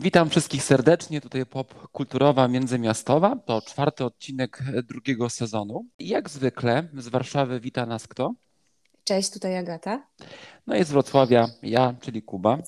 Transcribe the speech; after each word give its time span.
Witam 0.00 0.30
wszystkich 0.30 0.62
serdecznie. 0.62 1.20
Tutaj 1.20 1.46
Pop 1.46 1.88
Kulturowa 1.92 2.48
Międzymiastowa. 2.48 3.36
To 3.36 3.62
czwarty 3.62 4.04
odcinek 4.04 4.62
drugiego 4.88 5.30
sezonu. 5.30 5.84
I 5.98 6.08
jak 6.08 6.30
zwykle 6.30 6.88
z 6.96 7.08
Warszawy 7.08 7.60
wita 7.60 7.86
nas 7.86 8.08
kto? 8.08 8.34
Cześć, 9.04 9.30
tutaj 9.30 9.56
Agata. 9.56 10.06
No 10.66 10.76
i 10.76 10.84
z 10.84 10.90
Wrocławia 10.90 11.48
ja, 11.62 11.94
czyli 12.00 12.22
Kuba. 12.22 12.58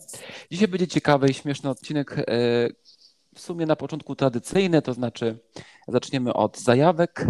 Dzisiaj 0.50 0.68
będzie 0.68 0.88
ciekawy 0.88 1.28
i 1.28 1.34
śmieszny 1.34 1.70
odcinek. 1.70 2.18
e, 2.18 2.24
W 3.34 3.40
sumie 3.40 3.66
na 3.66 3.76
początku 3.76 4.16
tradycyjny, 4.16 4.82
to 4.82 4.94
znaczy 4.94 5.38
zaczniemy 5.88 6.32
od 6.32 6.58
zajawek, 6.58 7.26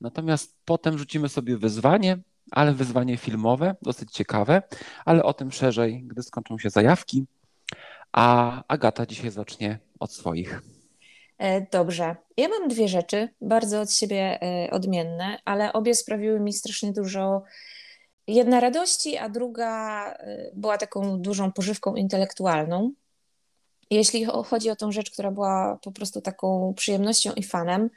natomiast 0.00 0.56
potem 0.64 0.98
rzucimy 0.98 1.28
sobie 1.28 1.56
wyzwanie, 1.56 2.18
ale 2.50 2.72
wyzwanie 2.74 3.16
filmowe, 3.16 3.76
dosyć 3.82 4.12
ciekawe, 4.12 4.62
ale 5.04 5.22
o 5.22 5.32
tym 5.34 5.52
szerzej, 5.52 6.02
gdy 6.06 6.22
skończą 6.22 6.58
się 6.58 6.70
zajawki. 6.70 7.26
A 8.12 8.62
Agata 8.68 9.06
dzisiaj 9.06 9.30
zacznie 9.30 9.78
od 10.00 10.12
swoich. 10.12 10.62
E, 11.38 11.66
Dobrze. 11.70 12.16
Ja 12.36 12.48
mam 12.48 12.68
dwie 12.68 12.88
rzeczy, 12.88 13.28
bardzo 13.40 13.80
od 13.80 13.92
siebie 13.92 14.38
e, 14.42 14.70
odmienne, 14.70 15.38
ale 15.44 15.72
obie 15.72 15.94
sprawiły 15.94 16.40
mi 16.40 16.52
strasznie 16.52 16.92
dużo. 16.92 17.42
Jedna 18.26 18.60
radości, 18.60 19.16
a 19.16 19.28
druga 19.28 20.04
e, 20.12 20.50
była 20.54 20.78
taką 20.78 21.18
dużą 21.20 21.52
pożywką 21.52 21.94
intelektualną. 21.94 22.92
Jeśli 23.90 24.26
cho- 24.26 24.44
chodzi 24.44 24.70
o 24.70 24.76
tą 24.76 24.92
rzecz, 24.92 25.10
która 25.10 25.30
była 25.30 25.78
po 25.82 25.92
prostu 25.92 26.20
taką 26.20 26.74
przyjemnością 26.76 27.32
i 27.32 27.42
fanem, 27.42 27.90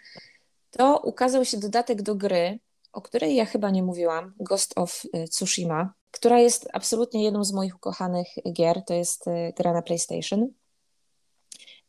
to 0.72 1.00
ukazał 1.00 1.45
się 1.45 1.58
dodatek 1.58 2.02
do 2.02 2.16
gry, 2.16 2.59
o 2.94 3.02
której 3.02 3.36
ja 3.36 3.45
chyba 3.45 3.70
nie 3.70 3.84
mówiłam, 3.84 4.34
Ghost 4.39 4.73
of 4.75 5.02
Tsushima, 5.30 5.94
która 6.13 6.40
jest 6.40 6.67
absolutnie 6.73 7.23
jedną 7.23 7.44
z 7.44 7.53
moich 7.53 7.76
ukochanych 7.76 8.27
gier. 8.53 8.85
To 8.85 8.94
jest 8.94 9.28
e, 9.28 9.53
gra 9.53 9.73
na 9.73 9.81
PlayStation. 9.81 10.47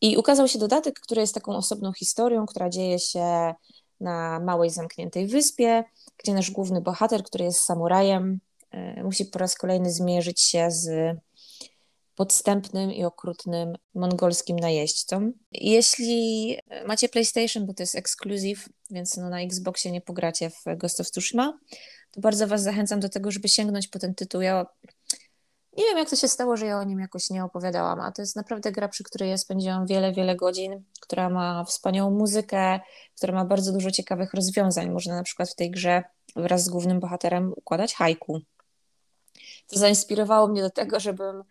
I 0.01 0.17
ukazał 0.17 0.49
się 0.49 0.59
dodatek, 0.59 1.01
który 1.01 1.21
jest 1.21 1.35
taką 1.35 1.57
osobną 1.57 1.93
historią, 1.93 2.47
która 2.47 2.71
dzieje 2.71 2.99
się 2.99 3.55
na 4.01 4.41
małej, 4.41 4.71
zamkniętej 4.71 5.27
wyspie, 5.27 5.85
gdzie 6.19 6.35
nasz 6.35 6.51
główny 6.51 6.81
bohater, 6.81 7.23
który 7.23 7.45
jest 7.45 7.61
samurajem, 7.61 8.41
e, 8.71 9.03
musi 9.03 9.25
po 9.25 9.39
raz 9.39 9.55
kolejny 9.55 9.93
zmierzyć 9.93 10.41
się 10.41 10.71
z 10.71 11.17
podstępnym 12.15 12.93
i 12.93 13.05
okrutnym 13.05 13.77
mongolskim 13.95 14.59
najeźdźcą. 14.59 15.33
Jeśli 15.53 16.57
macie 16.87 17.09
PlayStation, 17.09 17.67
bo 17.67 17.75
to 17.75 17.83
jest 17.83 17.95
ekskluzyw, 17.95 18.69
więc 18.91 19.17
no 19.17 19.31
na 19.31 19.41
Xboxie 19.41 19.91
nie 19.93 20.01
pogracie 20.01 20.51
w 20.51 20.77
Ghost 20.77 21.01
of 21.01 21.11
Tsushima, 21.11 21.59
to 22.15 22.21
bardzo 22.21 22.47
Was 22.47 22.63
zachęcam 22.63 23.01
do 23.01 23.09
tego, 23.09 23.31
żeby 23.31 23.49
sięgnąć 23.49 23.89
po 23.89 23.99
ten 23.99 24.15
tytuł. 24.15 24.41
Ja 24.41 24.67
nie 25.77 25.85
wiem, 25.85 25.99
jak 25.99 26.11
to 26.11 26.17
się 26.17 26.29
stało, 26.29 26.57
że 26.57 26.67
ja 26.67 26.79
o 26.79 26.85
nim 26.85 27.01
jakoś 27.01 27.31
nie 27.31 27.45
opowiadałam, 27.45 28.01
a 28.01 28.13
to 28.13 28.23
jest 28.23 28.37
naprawdę 28.37 28.73
gra, 28.73 28.89
przy 28.89 29.05
której 29.05 29.31
ja 29.31 29.39
spędziłam 29.39 29.87
wiele, 29.87 30.13
wiele 30.13 30.37
godzin, 30.37 30.83
która 31.01 31.31
ma 31.31 31.65
wspaniałą 31.65 32.11
muzykę, 32.11 32.81
która 33.17 33.35
ma 33.35 33.45
bardzo 33.45 33.73
dużo 33.73 33.91
ciekawych 33.91 34.35
rozwiązań. 34.35 34.91
Można 34.91 35.17
na 35.17 35.23
przykład 35.23 35.51
w 35.51 35.55
tej 35.55 35.71
grze 35.71 36.03
wraz 36.37 36.65
z 36.65 36.69
głównym 36.69 37.01
bohaterem 37.01 37.53
układać 37.57 37.95
haiku. 37.95 38.41
To 39.67 39.79
zainspirowało 39.79 40.49
mnie 40.49 40.63
do 40.63 40.71
tego, 40.71 41.01
żebym 41.01 41.43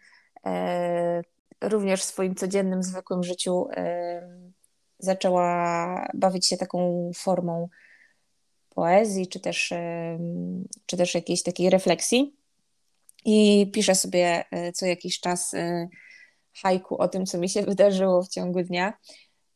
e, 0.45 1.21
również 1.61 2.01
w 2.01 2.05
swoim 2.05 2.35
codziennym, 2.35 2.83
zwykłym 2.83 3.23
życiu 3.23 3.67
e, 3.71 4.53
zaczęła 4.99 6.07
bawić 6.13 6.47
się 6.47 6.57
taką 6.57 7.11
formą 7.15 7.69
poezji, 8.75 9.27
czy 9.27 9.39
też, 9.39 9.73
czy 10.85 10.97
też 10.97 11.15
jakiejś 11.15 11.43
takiej 11.43 11.69
refleksji. 11.69 12.35
I 13.25 13.69
piszę 13.73 13.95
sobie 13.95 14.43
e, 14.51 14.71
co 14.71 14.85
jakiś 14.85 15.19
czas 15.19 15.53
e, 15.53 15.87
haiku 16.53 16.97
o 16.97 17.07
tym, 17.07 17.25
co 17.25 17.37
mi 17.37 17.49
się 17.49 17.61
wydarzyło 17.71 18.23
w 18.23 18.29
ciągu 18.29 18.63
dnia. 18.63 18.93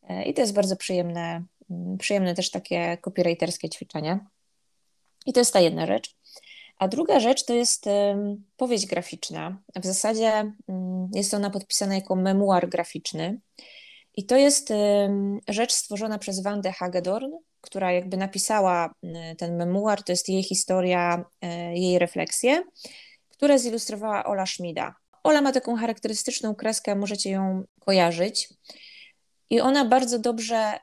E, 0.09 0.23
I 0.23 0.33
to 0.33 0.41
jest 0.41 0.53
bardzo 0.53 0.75
przyjemne, 0.75 1.43
mm, 1.69 1.97
przyjemne 1.97 2.35
też 2.35 2.51
takie 2.51 2.97
copywriterskie 3.01 3.69
ćwiczenie. 3.69 4.19
I 5.25 5.33
to 5.33 5.39
jest 5.39 5.53
ta 5.53 5.59
jedna 5.59 5.85
rzecz. 5.85 6.15
A 6.77 6.87
druga 6.87 7.19
rzecz 7.19 7.45
to 7.45 7.53
jest 7.53 7.85
powieść 8.57 8.85
graficzna. 8.85 9.57
W 9.75 9.85
zasadzie 9.85 10.53
mm, 10.67 11.09
jest 11.13 11.33
ona 11.33 11.49
podpisana 11.49 11.95
jako 11.95 12.15
memuar 12.15 12.69
graficzny. 12.69 13.39
I 14.17 14.25
to 14.25 14.35
jest 14.35 14.73
rzecz 15.47 15.73
stworzona 15.73 16.17
przez 16.17 16.43
Wandę 16.43 16.71
Hagedorn, 16.71 17.31
która 17.61 17.91
jakby 17.91 18.17
napisała 18.17 18.93
ten 19.37 19.55
memuar. 19.55 20.03
To 20.03 20.11
jest 20.11 20.29
jej 20.29 20.43
historia, 20.43 21.25
e, 21.41 21.77
jej 21.77 21.99
refleksje, 21.99 22.63
które 23.29 23.59
zilustrowała 23.59 24.23
Ola 24.23 24.45
Schmida. 24.45 24.95
Ola 25.23 25.41
ma 25.41 25.51
taką 25.51 25.75
charakterystyczną 25.75 26.55
kreskę, 26.55 26.95
możecie 26.95 27.31
ją 27.31 27.63
kojarzyć. 27.79 28.49
I 29.49 29.61
ona 29.61 29.85
bardzo 29.85 30.19
dobrze 30.19 30.79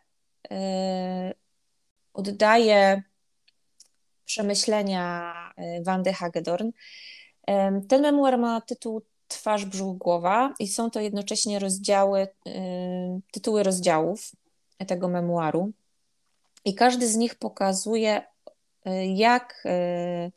e, 0.51 1.35
oddaje 2.13 3.03
przemyślenia 4.25 5.35
e, 5.57 5.83
Wandy 5.83 6.13
Hagedorn. 6.13 6.71
Em, 7.47 7.87
Ten 7.87 8.03
memuar 8.03 8.39
ma 8.39 8.61
tytuł 8.61 9.03
Twarz, 9.29 9.65
brzuch, 9.65 9.99
głowa 9.99 10.55
i 10.59 10.69
są 10.69 10.91
to 10.91 11.01
jednocześnie 11.01 11.59
rozdziały, 11.59 12.21
e, 12.21 13.21
tytuły 13.33 13.63
rozdziałów 13.63 14.33
tego 14.87 15.09
memuaru. 15.09 15.73
I 16.65 16.75
każdy 16.75 17.09
z 17.09 17.17
nich 17.17 17.35
pokazuje, 17.35 18.23
e, 18.85 19.07
jak 19.07 19.63
e, 19.67 20.31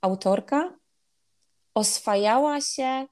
autorka 0.00 0.74
oswajała 1.74 2.60
się 2.60 3.06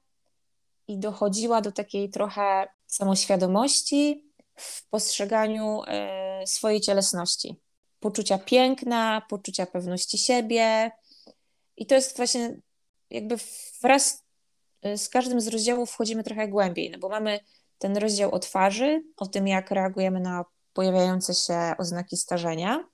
i 0.87 0.97
dochodziła 0.97 1.61
do 1.61 1.71
takiej 1.71 2.09
trochę 2.09 2.67
samoświadomości 2.87 4.23
w 4.55 4.89
postrzeganiu 4.89 5.81
swojej 6.45 6.81
cielesności. 6.81 7.55
Poczucia 7.99 8.37
piękna, 8.37 9.21
poczucia 9.29 9.65
pewności 9.65 10.17
siebie. 10.17 10.91
I 11.77 11.85
to 11.85 11.95
jest 11.95 12.17
właśnie 12.17 12.57
jakby 13.09 13.35
wraz 13.81 14.22
z 14.95 15.09
każdym 15.09 15.41
z 15.41 15.47
rozdziałów 15.47 15.91
wchodzimy 15.91 16.23
trochę 16.23 16.47
głębiej, 16.47 16.91
no 16.91 16.97
bo 16.97 17.09
mamy 17.09 17.39
ten 17.77 17.97
rozdział 17.97 18.31
o 18.31 18.39
twarzy, 18.39 19.03
o 19.17 19.27
tym, 19.27 19.47
jak 19.47 19.71
reagujemy 19.71 20.19
na 20.19 20.45
pojawiające 20.73 21.33
się 21.33 21.73
oznaki 21.77 22.17
starzenia. 22.17 22.87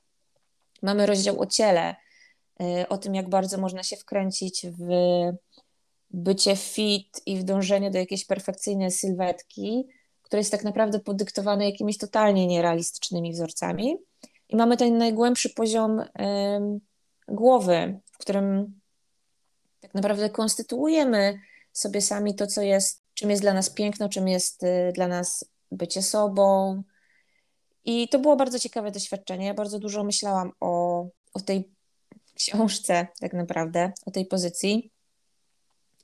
Mamy 0.82 1.06
rozdział 1.06 1.42
o 1.42 1.46
ciele, 1.46 1.96
e, 2.62 2.90
o 2.90 2.98
tym, 2.98 3.16
jak 3.16 3.30
bardzo 3.30 3.58
można 3.58 3.84
się 3.84 3.96
wkręcić 3.98 4.66
w 4.68 4.90
bycie 6.12 6.56
fit 6.56 7.22
i 7.26 7.38
w 7.38 7.44
dążenie 7.44 7.92
do 7.92 7.98
jakiejś 7.98 8.26
perfekcyjnej 8.26 8.92
sylwetki, 8.92 9.88
które 10.22 10.40
jest 10.40 10.52
tak 10.52 10.64
naprawdę 10.64 11.00
podyktowane 11.00 11.70
jakimiś 11.70 11.98
totalnie 11.98 12.48
nierealistycznymi 12.48 13.32
wzorcami. 13.32 13.98
I 14.50 14.56
mamy 14.56 14.78
ten 14.78 14.98
najgłębszy 14.98 15.50
poziom 15.50 16.04
głowy, 17.28 18.00
w 18.12 18.18
którym 18.18 18.80
tak 19.80 19.94
naprawdę 19.94 20.30
konstytuujemy 20.30 21.40
sobie 21.74 22.02
sami 22.02 22.36
to, 22.36 22.48
co 22.48 22.62
jest, 22.62 23.04
czym 23.14 23.30
jest 23.30 23.42
dla 23.42 23.54
nas 23.54 23.70
piękno, 23.70 24.10
czym 24.10 24.28
jest 24.28 24.64
y, 24.64 24.92
dla 24.96 25.08
nas 25.08 25.46
bycie 25.72 26.02
sobą. 26.02 26.84
I 27.86 28.10
to 28.10 28.20
było 28.20 28.36
bardzo 28.36 28.60
ciekawe 28.60 28.92
doświadczenie. 28.92 29.46
Ja 29.46 29.54
bardzo 29.54 29.80
dużo 29.80 30.04
myślałam 30.04 30.52
o, 30.60 31.06
o 31.34 31.40
tej 31.40 31.72
książce, 32.36 33.08
tak 33.20 33.34
naprawdę, 33.34 33.92
o 34.06 34.12
tej 34.12 34.26
pozycji, 34.26 34.92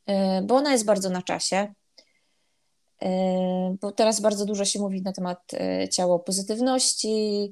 y, 0.09 0.13
bo 0.43 0.55
ona 0.55 0.71
jest 0.71 0.85
bardzo 0.85 1.09
na 1.09 1.21
czasie. 1.21 1.73
Y, 3.03 3.07
Bo 3.81 3.91
teraz 3.91 4.21
bardzo 4.21 4.45
dużo 4.45 4.65
się 4.65 4.79
mówi 4.79 5.01
na 5.01 5.13
temat 5.13 5.51
ciało 5.91 6.19
pozytywności, 6.19 7.51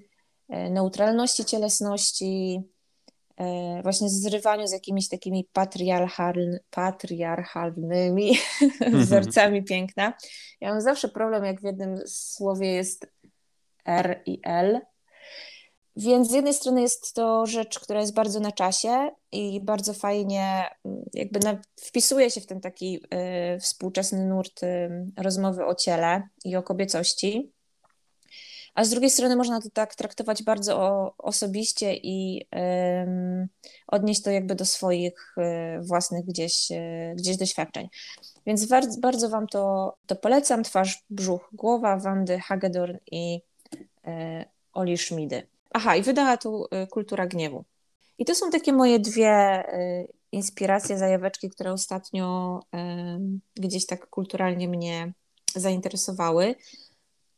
neutralności 0.49 1.45
cielesności, 1.45 2.61
właśnie 3.83 4.09
zrywaniu 4.09 4.67
z 4.67 4.71
jakimiś 4.71 5.09
takimi 5.09 5.49
patriarchal, 5.53 6.59
patriarchalnymi 6.69 8.37
wzorcami 8.93 9.63
piękna. 9.63 10.13
Ja 10.61 10.69
mam 10.69 10.81
zawsze 10.81 11.09
problem, 11.09 11.45
jak 11.45 11.61
w 11.61 11.63
jednym 11.63 11.97
słowie 12.07 12.71
jest 12.71 13.07
R 13.85 14.21
i 14.25 14.39
L. 14.43 14.81
Więc 15.95 16.29
z 16.29 16.33
jednej 16.33 16.53
strony 16.53 16.81
jest 16.81 17.13
to 17.13 17.45
rzecz, 17.45 17.79
która 17.79 17.99
jest 17.99 18.13
bardzo 18.13 18.39
na 18.39 18.51
czasie 18.51 19.11
i 19.31 19.61
bardzo 19.61 19.93
fajnie 19.93 20.65
mm, 20.85 21.03
jakby 21.13 21.39
na, 21.39 21.61
wpisuje 21.81 22.31
się 22.31 22.41
w 22.41 22.45
ten 22.45 22.61
taki 22.61 22.99
y, 23.55 23.59
współczesny 23.59 24.25
nurt 24.25 24.63
y, 24.63 24.89
rozmowy 25.17 25.65
o 25.65 25.75
ciele 25.75 26.23
i 26.45 26.55
o 26.55 26.63
kobiecości. 26.63 27.52
A 28.75 28.83
z 28.85 28.89
drugiej 28.89 29.09
strony 29.09 29.35
można 29.35 29.61
to 29.61 29.69
tak 29.73 29.95
traktować 29.95 30.43
bardzo 30.43 31.13
osobiście 31.17 31.95
i 31.95 32.47
odnieść 33.87 34.21
to 34.21 34.31
jakby 34.31 34.55
do 34.55 34.65
swoich 34.65 35.35
y, 35.37 35.81
własnych 35.81 36.25
gdzieś, 36.25 36.71
y, 36.71 37.13
gdzieś 37.17 37.37
doświadczeń. 37.37 37.89
Więc 38.45 38.65
bardzo, 38.65 38.99
bardzo 38.99 39.29
Wam 39.29 39.47
to, 39.47 39.93
to 40.07 40.15
polecam. 40.15 40.63
Twarz, 40.63 41.03
brzuch, 41.09 41.49
głowa 41.53 41.97
Wandy 41.97 42.39
Hagedorn 42.39 42.97
i 43.11 43.41
y, 44.07 44.09
Oli 44.73 44.97
Schmidy. 44.97 45.47
Aha, 45.73 45.95
i 45.95 46.01
wydała 46.01 46.37
tu 46.37 46.65
Kultura 46.91 47.27
Gniewu. 47.27 47.63
I 48.17 48.25
to 48.25 48.35
są 48.35 48.49
takie 48.49 48.73
moje 48.73 48.99
dwie 48.99 49.63
inspiracje, 50.31 50.97
zajaweczki, 50.97 51.49
które 51.49 51.71
ostatnio 51.71 52.59
gdzieś 53.55 53.85
tak 53.85 54.09
kulturalnie 54.09 54.67
mnie 54.67 55.13
zainteresowały. 55.55 56.55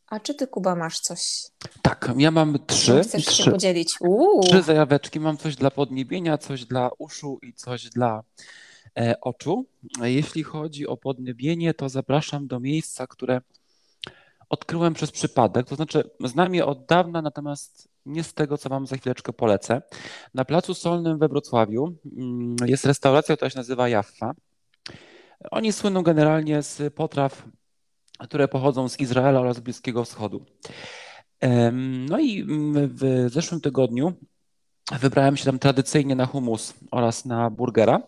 A 0.06 0.20
czy 0.20 0.34
ty, 0.34 0.46
Kuba, 0.46 0.74
masz 0.74 1.00
coś? 1.00 1.42
Tak, 1.82 2.10
ja 2.16 2.30
mam 2.30 2.58
trzy. 2.66 3.00
Chcesz 3.02 3.24
trzy, 3.24 3.42
się 3.42 3.50
podzielić? 3.50 3.94
Uuu. 4.00 4.42
trzy 4.42 4.62
zajaweczki. 4.62 5.20
Mam 5.20 5.36
coś 5.36 5.56
dla 5.56 5.70
podniebienia, 5.70 6.38
coś 6.38 6.64
dla 6.64 6.90
uszu 6.98 7.38
i 7.42 7.52
coś 7.52 7.88
dla 7.88 8.22
e, 8.98 9.20
oczu. 9.20 9.66
Jeśli 10.02 10.42
chodzi 10.42 10.86
o 10.86 10.96
podniebienie, 10.96 11.74
to 11.74 11.88
zapraszam 11.88 12.46
do 12.46 12.60
miejsca, 12.60 13.06
które 13.06 13.40
odkryłem 14.48 14.94
przez 14.94 15.10
przypadek. 15.10 15.66
To 15.66 15.74
znaczy, 15.74 16.10
znam 16.24 16.54
je 16.54 16.66
od 16.66 16.86
dawna, 16.86 17.22
natomiast 17.22 17.88
nie 18.06 18.24
z 18.24 18.34
tego, 18.34 18.58
co 18.58 18.68
Wam 18.68 18.86
za 18.86 18.96
chwileczkę 18.96 19.32
polecę. 19.32 19.82
Na 20.34 20.44
Placu 20.44 20.74
Solnym 20.74 21.18
we 21.18 21.28
Wrocławiu 21.28 21.94
mm, 22.16 22.56
jest 22.66 22.84
restauracja, 22.84 23.36
która 23.36 23.50
się 23.50 23.58
nazywa 23.58 23.88
Jaffa. 23.88 24.34
Oni 25.50 25.72
słyną 25.72 26.02
generalnie 26.02 26.62
z 26.62 26.94
potraw, 26.94 27.42
które 28.18 28.48
pochodzą 28.48 28.88
z 28.88 29.00
Izraela 29.00 29.40
oraz 29.40 29.60
Bliskiego 29.60 30.04
Wschodu. 30.04 30.44
No 32.08 32.18
i 32.18 32.44
w 32.88 33.26
zeszłym 33.30 33.60
tygodniu 33.60 34.12
wybrałem 35.00 35.36
się 35.36 35.44
tam 35.44 35.58
tradycyjnie 35.58 36.16
na 36.16 36.26
humus 36.26 36.74
oraz 36.90 37.24
na 37.24 37.50
burgera. 37.50 38.02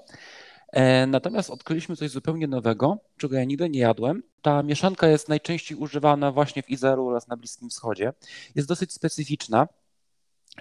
E, 0.72 1.06
natomiast 1.06 1.50
odkryliśmy 1.50 1.96
coś 1.96 2.10
zupełnie 2.10 2.46
nowego, 2.46 2.98
czego 3.16 3.36
ja 3.36 3.44
nigdy 3.44 3.68
nie 3.68 3.80
jadłem. 3.80 4.22
Ta 4.42 4.62
mieszanka 4.62 5.08
jest 5.08 5.28
najczęściej 5.28 5.78
używana 5.78 6.32
właśnie 6.32 6.62
w 6.62 6.70
Izraelu 6.70 7.06
oraz 7.06 7.28
na 7.28 7.36
Bliskim 7.36 7.70
Wschodzie. 7.70 8.12
Jest 8.54 8.68
dosyć 8.68 8.92
specyficzna 8.92 9.68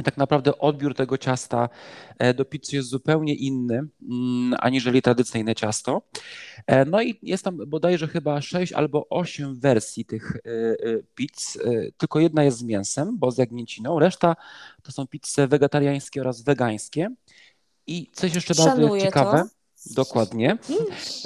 tak 0.04 0.18
naprawdę 0.18 0.58
odbiór 0.58 0.96
tego 0.96 1.18
ciasta 1.18 1.70
e, 2.20 2.34
do 2.34 2.46
pizzy 2.46 2.76
jest 2.76 2.90
zupełnie 2.90 3.36
inny 3.36 3.82
mm, 4.10 4.54
aniżeli 4.60 5.02
tradycyjne 5.02 5.56
ciasto. 5.56 6.02
E, 6.68 6.86
no 6.86 7.02
i 7.02 7.20
jest 7.22 7.44
tam 7.44 7.58
bodajże 7.68 8.08
chyba 8.08 8.42
6 8.42 8.74
albo 8.74 9.10
8 9.10 9.60
wersji 9.60 10.06
tych 10.06 10.36
e, 10.36 10.50
pizz. 11.16 11.58
Tylko 11.98 12.20
jedna 12.20 12.44
jest 12.44 12.58
z 12.58 12.64
mięsem, 12.64 13.18
bo 13.18 13.32
z 13.32 13.38
jagnięciną. 13.38 14.00
Reszta 14.00 14.36
to 14.84 14.92
są 14.92 15.08
pizze 15.08 15.48
wegetariańskie 15.48 16.22
oraz 16.22 16.42
wegańskie. 16.42 17.10
I 17.88 18.10
coś 18.14 18.36
jeszcze 18.36 18.54
Szanuję 18.54 18.88
bardzo 18.88 19.06
ciekawe. 19.06 19.44
To. 19.44 19.58
Dokładnie. 19.96 20.58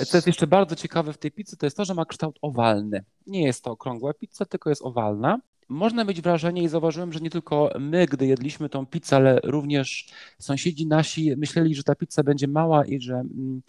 Co 0.07 0.17
jest 0.17 0.27
jeszcze 0.27 0.47
bardzo 0.47 0.75
ciekawe 0.75 1.13
w 1.13 1.17
tej 1.17 1.31
pizzy, 1.31 1.57
to 1.57 1.65
jest 1.65 1.77
to, 1.77 1.85
że 1.85 1.93
ma 1.93 2.05
kształt 2.05 2.39
owalny. 2.41 3.03
Nie 3.27 3.43
jest 3.43 3.63
to 3.63 3.71
okrągła 3.71 4.13
pizza, 4.13 4.45
tylko 4.45 4.69
jest 4.69 4.81
owalna 4.81 5.39
można 5.71 6.03
mieć 6.03 6.21
wrażenie 6.21 6.63
i 6.63 6.67
zauważyłem, 6.67 7.13
że 7.13 7.19
nie 7.19 7.29
tylko 7.29 7.69
my, 7.79 8.05
gdy 8.05 8.27
jedliśmy 8.27 8.69
tą 8.69 8.85
pizzę, 8.85 9.15
ale 9.15 9.39
również 9.43 10.09
sąsiedzi 10.39 10.87
nasi 10.87 11.35
myśleli, 11.37 11.75
że 11.75 11.83
ta 11.83 11.95
pizza 11.95 12.23
będzie 12.23 12.47
mała 12.47 12.85
i 12.85 13.01
że 13.01 13.13
mm, 13.13 13.61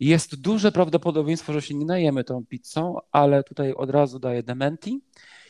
jest 0.00 0.40
duże 0.40 0.72
prawdopodobieństwo, 0.72 1.52
że 1.52 1.62
się 1.62 1.74
nie 1.74 1.86
najemy 1.86 2.24
tą 2.24 2.46
pizzą, 2.46 2.96
ale 3.12 3.42
tutaj 3.42 3.72
od 3.72 3.90
razu 3.90 4.18
daję 4.18 4.42
dementi. 4.42 5.00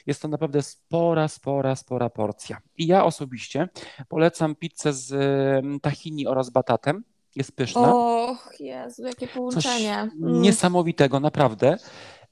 Jest 0.07 0.23
to 0.23 0.29
naprawdę 0.29 0.63
spora, 0.63 1.29
spora, 1.29 1.77
spora 1.77 2.11
porcja. 2.11 2.61
I 2.77 2.87
ja 2.87 3.05
osobiście 3.05 3.69
polecam 4.09 4.55
pizzę 4.55 4.93
z 4.93 5.13
mm, 5.13 5.81
tahini 5.81 6.27
oraz 6.27 6.51
batatem. 6.51 7.05
Jest 7.37 7.53
pyszna. 7.53 7.95
Och, 7.95 8.61
Jezu, 8.61 9.03
jakie 9.03 9.29
połączenie. 9.29 10.09
Coś 10.11 10.21
mm. 10.23 10.43
niesamowitego, 10.43 11.21
naprawdę. 11.21 11.79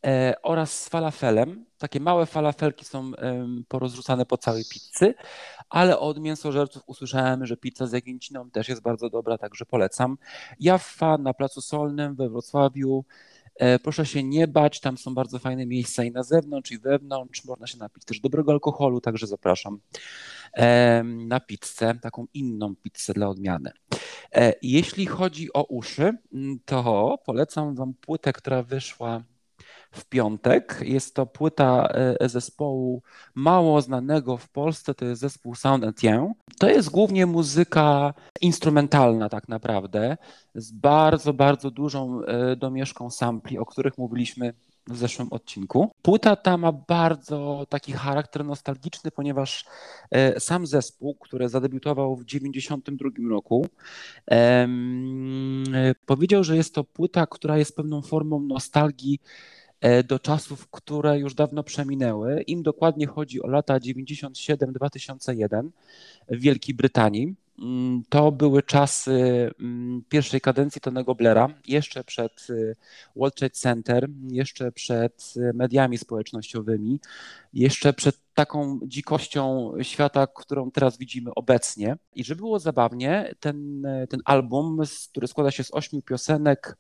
E, 0.07 0.35
oraz 0.43 0.83
z 0.83 0.89
falafelem. 0.89 1.67
Takie 1.79 2.01
małe 2.01 2.27
falafelki 2.27 2.85
są 2.85 3.13
porozrzucane 3.69 4.27
po 4.27 4.39
całej 4.39 4.65
pizzy, 4.71 5.15
ale 5.71 5.99
od 5.99 6.21
mięsożerców 6.21 6.83
usłyszałem, 6.87 7.47
że 7.47 7.57
pizza 7.57 7.87
z 7.87 7.93
jagnięciną 7.93 8.51
też 8.51 8.69
jest 8.69 8.83
bardzo 8.83 9.11
dobra, 9.11 9.39
także 9.39 9.67
polecam. 9.67 10.19
Jaffa 10.61 11.19
na 11.19 11.35
Placu 11.35 11.61
Solnym 11.61 12.15
we 12.15 12.29
Wrocławiu. 12.29 13.05
E, 13.57 13.79
proszę 13.79 14.07
się 14.07 14.23
nie 14.23 14.49
bać, 14.49 14.81
tam 14.81 14.99
są 14.99 15.15
bardzo 15.15 15.39
fajne 15.39 15.67
miejsca 15.67 16.05
i 16.05 16.11
na 16.11 16.23
zewnątrz, 16.23 16.73
i 16.73 16.79
wewnątrz. 16.79 17.45
Można 17.45 17.67
się 17.67 17.79
napić 17.79 18.05
też 18.05 18.21
dobrego 18.21 18.53
alkoholu, 18.53 19.01
także 19.01 19.27
zapraszam 19.27 19.81
na 21.05 21.41
pizzę, 21.41 21.95
taką 22.03 22.27
inną 22.35 22.75
pizzę 22.77 23.13
dla 23.13 23.29
odmiany. 23.29 23.71
E, 24.35 24.53
jeśli 24.63 25.07
chodzi 25.07 25.53
o 25.53 25.63
uszy, 25.65 26.13
to 26.65 27.19
polecam 27.27 27.75
Wam 27.75 27.95
płytę, 27.95 28.33
która 28.33 28.63
wyszła 28.63 29.23
w 29.97 30.05
piątek. 30.05 30.81
Jest 30.83 31.15
to 31.15 31.27
płyta 31.27 31.89
e, 32.21 32.29
zespołu 32.29 33.03
mało 33.35 33.81
znanego 33.81 34.37
w 34.37 34.49
Polsce, 34.49 34.95
to 34.95 35.05
jest 35.05 35.21
zespół 35.21 35.55
Sound 35.55 35.85
Etienne. 35.85 36.33
To 36.59 36.69
jest 36.69 36.91
głównie 36.91 37.27
muzyka 37.27 38.15
instrumentalna 38.41 39.29
tak 39.29 39.49
naprawdę, 39.49 40.17
z 40.55 40.73
bardzo, 40.73 41.33
bardzo 41.33 41.71
dużą 41.71 42.23
e, 42.23 42.57
domieszką 42.57 43.11
sampli, 43.11 43.59
o 43.59 43.67
których 43.67 43.99
mówiliśmy 43.99 44.55
w 44.89 44.97
zeszłym 44.97 45.29
odcinku. 45.31 45.91
Płyta 46.03 46.37
ta 46.37 46.57
ma 46.57 46.73
bardzo 46.73 47.67
taki 47.69 47.93
charakter 47.93 48.45
nostalgiczny, 48.45 49.11
ponieważ 49.11 49.65
e, 50.11 50.41
sam 50.41 50.67
zespół, 50.67 51.15
który 51.15 51.49
zadebiutował 51.49 52.17
w 52.17 52.25
1992 52.25 53.29
roku, 53.31 53.67
powiedział, 56.07 56.45
że 56.45 56.57
jest 56.57 56.75
to 56.75 56.85
płyta, 56.85 57.27
która 57.27 57.59
jest 57.59 57.77
pewną 57.77 58.03
formą 58.03 58.41
nostalgii 58.41 59.21
do 60.09 60.19
czasów, 60.19 60.71
które 60.71 61.19
już 61.19 61.35
dawno 61.35 61.63
przeminęły. 61.63 62.43
Im 62.43 62.63
dokładnie 62.63 63.07
chodzi 63.07 63.43
o 63.43 63.47
lata 63.47 63.79
97-2001 63.79 65.69
w 66.29 66.41
Wielkiej 66.41 66.75
Brytanii. 66.75 67.35
Mm, 67.59 68.03
to 68.09 68.33
były 68.33 68.63
czasy 68.63 69.11
mm, 69.61 70.03
pierwszej 70.09 70.41
kadencji 70.41 70.81
Tonego 70.81 71.15
Blaira, 71.15 71.49
jeszcze 71.67 72.05
przed 72.05 72.47
y, 72.51 72.77
World 73.17 73.35
Trade 73.35 73.55
Center, 73.55 74.09
jeszcze 74.29 74.73
przed 74.73 75.35
y, 75.37 75.53
mediami 75.55 75.99
społecznościowymi, 75.99 77.01
jeszcze 77.53 77.93
przed 77.93 78.17
taką 78.35 78.81
dzikością 78.87 79.73
świata, 79.83 80.27
którą 80.27 80.71
teraz 80.71 80.99
widzimy 80.99 81.31
obecnie. 81.35 81.97
I 82.15 82.25
żeby 82.25 82.41
było 82.41 82.59
zabawnie, 82.59 83.35
ten, 83.41 83.87
ten 84.09 84.21
album, 84.25 84.81
który 85.11 85.27
składa 85.27 85.51
się 85.51 85.65
z 85.65 85.75
ośmiu 85.75 86.03
piosenek, 86.03 86.77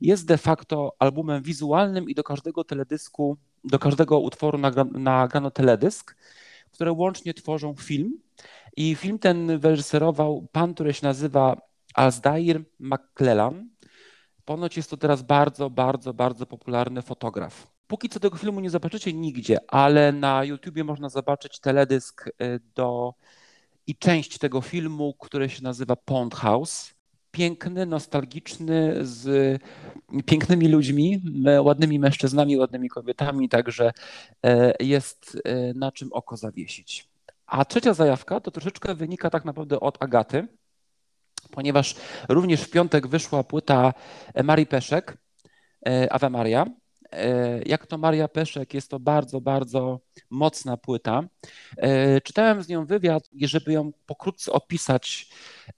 jest 0.00 0.26
de 0.26 0.38
facto 0.38 0.96
albumem 0.98 1.42
wizualnym 1.42 2.08
i 2.08 2.14
do 2.14 2.24
każdego 2.24 2.64
teledysku, 2.64 3.36
do 3.64 3.78
każdego 3.78 4.18
utworu 4.18 4.58
nagrano 4.92 5.50
teledysk, 5.50 6.16
które 6.76 6.92
łącznie 6.92 7.34
tworzą 7.34 7.74
film 7.74 8.18
i 8.76 8.94
film 8.94 9.18
ten 9.18 9.58
wyreżyserował 9.58 10.48
pan, 10.52 10.74
który 10.74 10.94
się 10.94 11.06
nazywa 11.06 11.56
Alsdair 11.94 12.64
McClellan. 12.78 13.68
Ponoć 14.44 14.76
jest 14.76 14.90
to 14.90 14.96
teraz 14.96 15.22
bardzo, 15.22 15.70
bardzo, 15.70 16.14
bardzo 16.14 16.46
popularny 16.46 17.02
fotograf. 17.02 17.66
Póki 17.86 18.08
co 18.08 18.20
tego 18.20 18.36
filmu 18.36 18.60
nie 18.60 18.70
zobaczycie 18.70 19.12
nigdzie, 19.12 19.58
ale 19.68 20.12
na 20.12 20.44
YouTubie 20.44 20.84
można 20.84 21.08
zobaczyć 21.08 21.60
teledysk 21.60 22.26
y, 22.28 22.60
do 22.74 23.14
i 23.86 23.96
część 23.96 24.38
tego 24.38 24.60
filmu, 24.60 25.14
który 25.20 25.48
się 25.48 25.62
nazywa 25.62 25.96
Pond 25.96 26.34
House. 26.34 26.94
Piękny, 27.36 27.86
nostalgiczny, 27.86 28.94
z 29.00 29.62
pięknymi 30.26 30.68
ludźmi, 30.68 31.22
ładnymi 31.60 31.98
mężczyznami, 31.98 32.56
ładnymi 32.56 32.88
kobietami, 32.88 33.48
także 33.48 33.92
e, 34.42 34.74
jest 34.80 35.38
e, 35.44 35.74
na 35.74 35.92
czym 35.92 36.12
oko 36.12 36.36
zawiesić. 36.36 37.08
A 37.46 37.64
trzecia 37.64 37.94
zajawka 37.94 38.40
to 38.40 38.50
troszeczkę 38.50 38.94
wynika 38.94 39.30
tak 39.30 39.44
naprawdę 39.44 39.80
od 39.80 40.02
Agaty, 40.02 40.48
ponieważ 41.50 41.94
również 42.28 42.60
w 42.62 42.70
piątek 42.70 43.06
wyszła 43.06 43.44
płyta 43.44 43.94
Marii 44.44 44.66
Peszek, 44.66 45.18
e, 45.86 46.12
Ave 46.12 46.30
Maria. 46.30 46.66
Jak 47.66 47.86
to 47.86 47.98
Maria 47.98 48.28
Peszek, 48.28 48.74
jest 48.74 48.90
to 48.90 49.00
bardzo, 49.00 49.40
bardzo 49.40 50.00
mocna 50.30 50.76
płyta. 50.76 51.22
Czytałem 52.24 52.62
z 52.62 52.68
nią 52.68 52.86
wywiad 52.86 53.28
i 53.32 53.48
żeby 53.48 53.72
ją 53.72 53.92
pokrótce 54.06 54.52
opisać, 54.52 55.30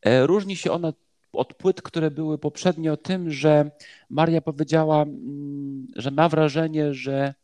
różni 0.05 0.57
się 0.57 0.73
ona 0.73 0.93
od 1.33 1.55
płyt, 1.55 1.83
które 1.83 2.11
były 2.11 2.39
poprzednio 2.39 2.97
tym, 2.97 3.31
że 3.31 3.71
Maria 4.11 4.41
powiedziała, 4.41 5.03
mm, 5.03 5.87
że 5.97 6.11
ma 6.11 6.29
wrażenie, 6.29 6.95
że 6.95 7.35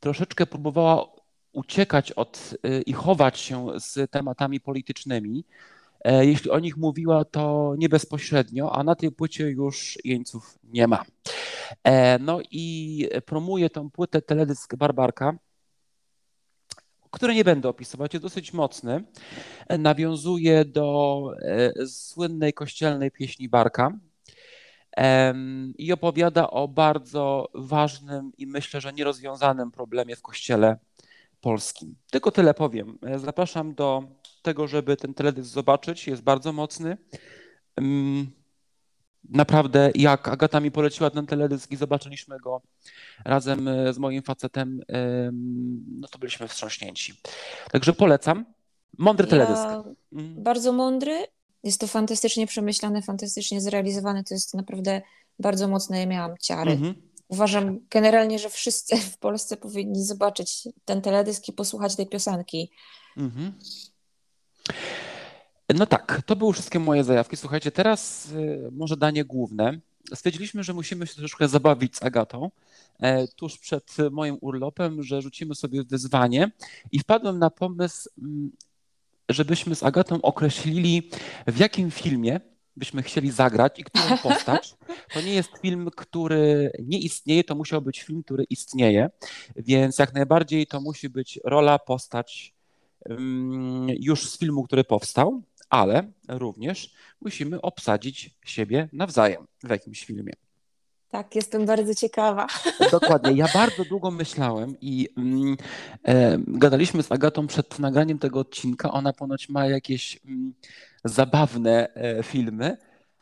troszeczkę 0.00 0.46
próbowała 0.46 1.06
uciekać 1.52 2.12
od 2.12 2.54
y, 2.66 2.82
i 2.82 2.92
chować 2.92 3.38
się 3.38 3.66
z 3.78 4.10
tematami 4.10 4.60
politycznymi. 4.60 5.44
E, 6.04 6.26
jeśli 6.26 6.50
o 6.50 6.58
nich 6.58 6.76
mówiła, 6.76 7.24
to 7.24 7.74
nie 7.78 7.88
bezpośrednio, 7.88 8.72
a 8.72 8.84
na 8.84 8.94
tej 8.94 9.12
płycie 9.12 9.50
już 9.50 9.98
jeńców 10.04 10.58
nie 10.64 10.86
ma. 10.86 11.04
E, 11.84 12.18
no 12.18 12.40
i 12.50 13.08
promuje 13.26 13.70
tą 13.70 13.90
płytę 13.90 14.22
teledysk 14.22 14.76
Barbarka, 14.76 15.36
który 17.12 17.34
nie 17.34 17.44
będę 17.44 17.68
opisywać, 17.68 18.14
jest 18.14 18.24
dosyć 18.24 18.52
mocny. 18.52 19.04
E, 19.68 19.78
nawiązuje 19.78 20.64
do 20.64 21.22
słynnej 21.86 22.52
kościelnej 22.52 23.10
pieśni 23.10 23.48
Barka 23.48 23.92
i 25.78 25.92
opowiada 25.92 26.50
o 26.50 26.68
bardzo 26.68 27.48
ważnym 27.54 28.32
i 28.38 28.46
myślę, 28.46 28.80
że 28.80 28.92
nierozwiązanym 28.92 29.70
problemie 29.70 30.16
w 30.16 30.22
kościele 30.22 30.76
polskim. 31.40 31.96
Tylko 32.10 32.30
tyle 32.30 32.54
powiem. 32.54 32.98
Zapraszam 33.16 33.74
do 33.74 34.02
tego, 34.42 34.68
żeby 34.68 34.96
ten 34.96 35.14
teledysk 35.14 35.50
zobaczyć. 35.50 36.06
Jest 36.06 36.22
bardzo 36.22 36.52
mocny. 36.52 36.96
Naprawdę 39.30 39.90
jak 39.94 40.28
Agata 40.28 40.60
mi 40.60 40.70
poleciła 40.70 41.10
ten 41.10 41.26
teledysk 41.26 41.70
i 41.70 41.76
zobaczyliśmy 41.76 42.38
go 42.38 42.62
razem 43.24 43.68
z 43.92 43.98
moim 43.98 44.22
facetem, 44.22 44.80
no 46.00 46.08
to 46.08 46.18
byliśmy 46.18 46.48
wstrząśnięci. 46.48 47.14
Także 47.72 47.92
polecam. 47.92 48.44
Mądry 48.98 49.26
teledysk. 49.26 49.62
Ja 49.62 49.84
mhm. 50.12 50.42
bardzo 50.42 50.72
mądry. 50.72 51.26
Jest 51.64 51.80
to 51.80 51.86
fantastycznie 51.86 52.46
przemyślane, 52.46 53.02
fantastycznie 53.02 53.60
zrealizowane. 53.60 54.24
To 54.24 54.34
jest 54.34 54.54
naprawdę 54.54 55.02
bardzo 55.38 55.68
mocne. 55.68 56.00
Ja 56.00 56.06
miałam 56.06 56.38
ciary. 56.38 56.72
Mhm. 56.72 56.94
Uważam 57.28 57.78
generalnie, 57.90 58.38
że 58.38 58.50
wszyscy 58.50 58.96
w 58.96 59.18
Polsce 59.18 59.56
powinni 59.56 60.04
zobaczyć 60.04 60.68
ten 60.84 61.02
teledysk 61.02 61.48
i 61.48 61.52
posłuchać 61.52 61.96
tej 61.96 62.06
piosenki. 62.06 62.70
Mhm. 63.16 63.52
No 65.74 65.86
tak, 65.86 66.22
to 66.26 66.36
były 66.36 66.52
wszystkie 66.52 66.78
moje 66.78 67.04
zajawki. 67.04 67.36
Słuchajcie, 67.36 67.70
teraz 67.70 68.28
y, 68.32 68.68
może 68.72 68.96
danie 68.96 69.24
główne. 69.24 69.78
Stwierdziliśmy, 70.14 70.64
że 70.64 70.74
musimy 70.74 71.06
się 71.06 71.14
troszkę 71.14 71.48
zabawić 71.48 71.96
z 71.96 72.02
Agatą 72.02 72.50
e, 73.00 73.28
tuż 73.28 73.58
przed 73.58 73.96
moim 74.10 74.38
urlopem, 74.40 75.02
że 75.02 75.22
rzucimy 75.22 75.54
sobie 75.54 75.84
wyzwanie 75.84 76.50
i 76.92 76.98
wpadłem 76.98 77.38
na 77.38 77.50
pomysł, 77.50 78.08
mm, 78.18 78.52
żebyśmy 79.28 79.74
z 79.74 79.82
Agatą 79.82 80.22
określili, 80.22 81.10
w 81.46 81.58
jakim 81.58 81.90
filmie 81.90 82.40
byśmy 82.76 83.02
chcieli 83.02 83.30
zagrać 83.30 83.78
i 83.78 83.84
którą 83.84 84.18
postać. 84.28 84.74
To 85.12 85.20
nie 85.20 85.34
jest 85.34 85.50
film, 85.62 85.90
który 85.96 86.72
nie 86.82 86.98
istnieje, 86.98 87.44
to 87.44 87.54
musiał 87.54 87.82
być 87.82 88.02
film, 88.02 88.22
który 88.22 88.44
istnieje, 88.44 89.10
więc 89.56 89.98
jak 89.98 90.14
najbardziej 90.14 90.66
to 90.66 90.80
musi 90.80 91.08
być 91.08 91.40
rola, 91.44 91.78
postać 91.78 92.54
mm, 93.04 93.88
już 93.88 94.30
z 94.30 94.38
filmu, 94.38 94.62
który 94.62 94.84
powstał, 94.84 95.42
ale 95.72 96.12
również 96.28 96.94
musimy 97.20 97.60
obsadzić 97.60 98.30
siebie 98.44 98.88
nawzajem 98.92 99.46
w 99.64 99.70
jakimś 99.70 100.04
filmie. 100.04 100.32
Tak, 101.10 101.34
jestem 101.34 101.66
bardzo 101.66 101.94
ciekawa. 101.94 102.46
Dokładnie. 102.92 103.32
Ja 103.32 103.46
bardzo 103.54 103.84
długo 103.84 104.10
myślałem 104.10 104.76
i 104.80 105.08
mm, 105.16 105.56
e, 106.04 106.38
gadaliśmy 106.46 107.02
z 107.02 107.12
Agatą 107.12 107.46
przed 107.46 107.78
nagraniem 107.78 108.18
tego 108.18 108.40
odcinka. 108.40 108.92
Ona 108.92 109.12
ponoć 109.12 109.48
ma 109.48 109.66
jakieś 109.66 110.20
mm, 110.24 110.54
zabawne 111.04 111.94
e, 111.94 112.22
filmy. 112.22 112.76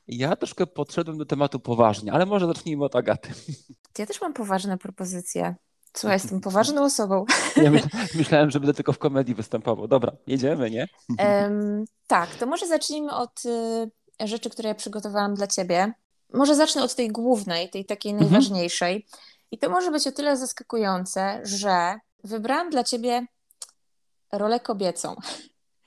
Ja 0.09 0.37
troszkę 0.37 0.66
podszedłem 0.66 1.19
do 1.19 1.26
tematu 1.26 1.61
poważnie, 1.61 2.12
ale 2.12 2.26
może 2.26 2.47
zacznijmy 2.47 2.85
od 2.85 2.97
Agaty. 2.97 3.30
Ja 3.99 4.07
też 4.07 4.21
mam 4.21 4.33
poważne 4.33 4.78
propozycje. 4.78 5.54
Słuchaj, 5.97 6.16
jestem 6.16 6.40
poważną 6.50 6.85
osobą. 6.85 7.25
Ja 7.56 7.70
myślałem, 8.14 8.50
że 8.50 8.61
będę 8.61 8.75
tylko 8.75 8.92
w 8.92 8.99
komedii 8.99 9.35
występował. 9.35 9.88
Dobra, 9.88 10.12
jedziemy, 10.26 10.70
nie? 10.70 10.88
Um, 11.18 11.85
tak, 12.06 12.35
to 12.35 12.47
może 12.47 12.66
zacznijmy 12.66 13.14
od 13.14 13.44
y, 13.44 14.28
rzeczy, 14.28 14.50
które 14.50 14.68
ja 14.68 14.75
przygotowałam 14.75 15.35
dla 15.35 15.47
ciebie. 15.47 15.92
Może 16.32 16.54
zacznę 16.54 16.82
od 16.82 16.94
tej 16.94 17.09
głównej, 17.09 17.70
tej 17.70 17.85
takiej 17.85 18.12
mhm. 18.12 18.30
najważniejszej. 18.30 19.06
I 19.50 19.59
to 19.59 19.70
może 19.70 19.90
być 19.90 20.06
o 20.06 20.12
tyle 20.12 20.37
zaskakujące, 20.37 21.40
że 21.42 21.99
wybrałam 22.25 22.70
dla 22.70 22.85
ciebie 22.85 23.26
rolę 24.32 24.61
kobiecą. 24.61 25.16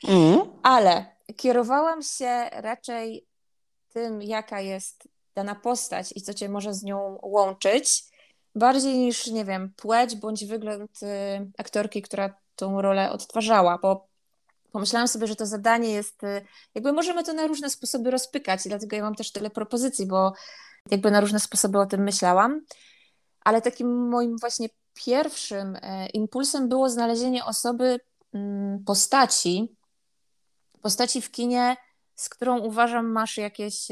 Mhm. 0.08 0.50
Ale 0.64 1.06
kierowałam 1.38 2.02
się 2.02 2.50
raczej 2.52 3.28
tym, 3.94 4.22
jaka 4.22 4.62
jest 4.62 5.08
dana 5.36 5.56
postać 5.56 6.14
i 6.16 6.22
co 6.22 6.34
cię 6.34 6.50
może 6.50 6.74
z 6.74 6.84
nią 6.84 7.20
łączyć, 7.22 8.04
bardziej 8.56 8.98
niż, 8.98 9.28
nie 9.28 9.46
wiem, 9.46 9.74
płeć 9.76 10.16
bądź 10.16 10.46
wygląd 10.46 11.04
y, 11.04 11.08
aktorki, 11.58 12.02
która 12.02 12.36
tą 12.56 12.82
rolę 12.82 13.12
odtwarzała, 13.12 13.78
bo 13.82 14.08
pomyślałam 14.72 15.08
sobie, 15.08 15.28
że 15.28 15.36
to 15.36 15.46
zadanie 15.46 15.90
jest, 15.90 16.24
y, 16.24 16.46
jakby 16.76 16.94
możemy 16.94 17.24
to 17.24 17.34
na 17.34 17.48
różne 17.48 17.70
sposoby 17.70 18.12
rozpykać 18.12 18.66
i 18.66 18.70
dlatego 18.70 18.96
ja 18.96 19.04
mam 19.04 19.16
też 19.16 19.32
tyle 19.32 19.50
propozycji, 19.50 20.08
bo 20.08 20.34
jakby 20.92 21.12
na 21.12 21.22
różne 21.22 21.40
sposoby 21.40 21.80
o 21.80 21.86
tym 21.86 22.04
myślałam, 22.04 22.62
ale 23.42 23.62
takim 23.62 24.10
moim 24.10 24.38
właśnie 24.38 24.70
pierwszym 24.94 25.78
e, 25.82 26.08
impulsem 26.08 26.70
było 26.70 26.90
znalezienie 26.90 27.46
osoby, 27.46 28.00
mm, 28.34 28.84
postaci, 28.84 29.76
postaci 30.82 31.22
w 31.22 31.32
kinie, 31.32 31.78
z 32.16 32.30
którą 32.30 32.60
uważam 32.60 33.12
masz 33.12 33.38
jakieś 33.38 33.88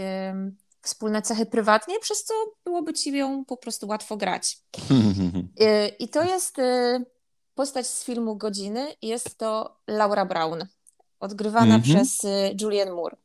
wspólne 0.81 1.21
cechy 1.21 1.45
prywatnie, 1.45 1.99
przez 1.99 2.23
co 2.23 2.33
byłoby 2.65 2.93
ci 2.93 3.17
ją 3.17 3.45
po 3.45 3.57
prostu 3.57 3.87
łatwo 3.87 4.17
grać. 4.17 4.57
Y, 5.61 5.87
I 5.99 6.07
to 6.09 6.23
jest 6.23 6.59
y, 6.59 7.05
postać 7.55 7.87
z 7.87 8.03
filmu 8.03 8.35
Godziny, 8.35 8.95
jest 9.01 9.37
to 9.37 9.77
Laura 9.87 10.25
Brown, 10.25 10.65
odgrywana 11.19 11.75
mm 11.75 11.81
-hmm. 11.81 11.93
przez 11.93 12.23
y, 12.23 12.55
Julianne 12.61 12.93
Moore. 12.93 13.17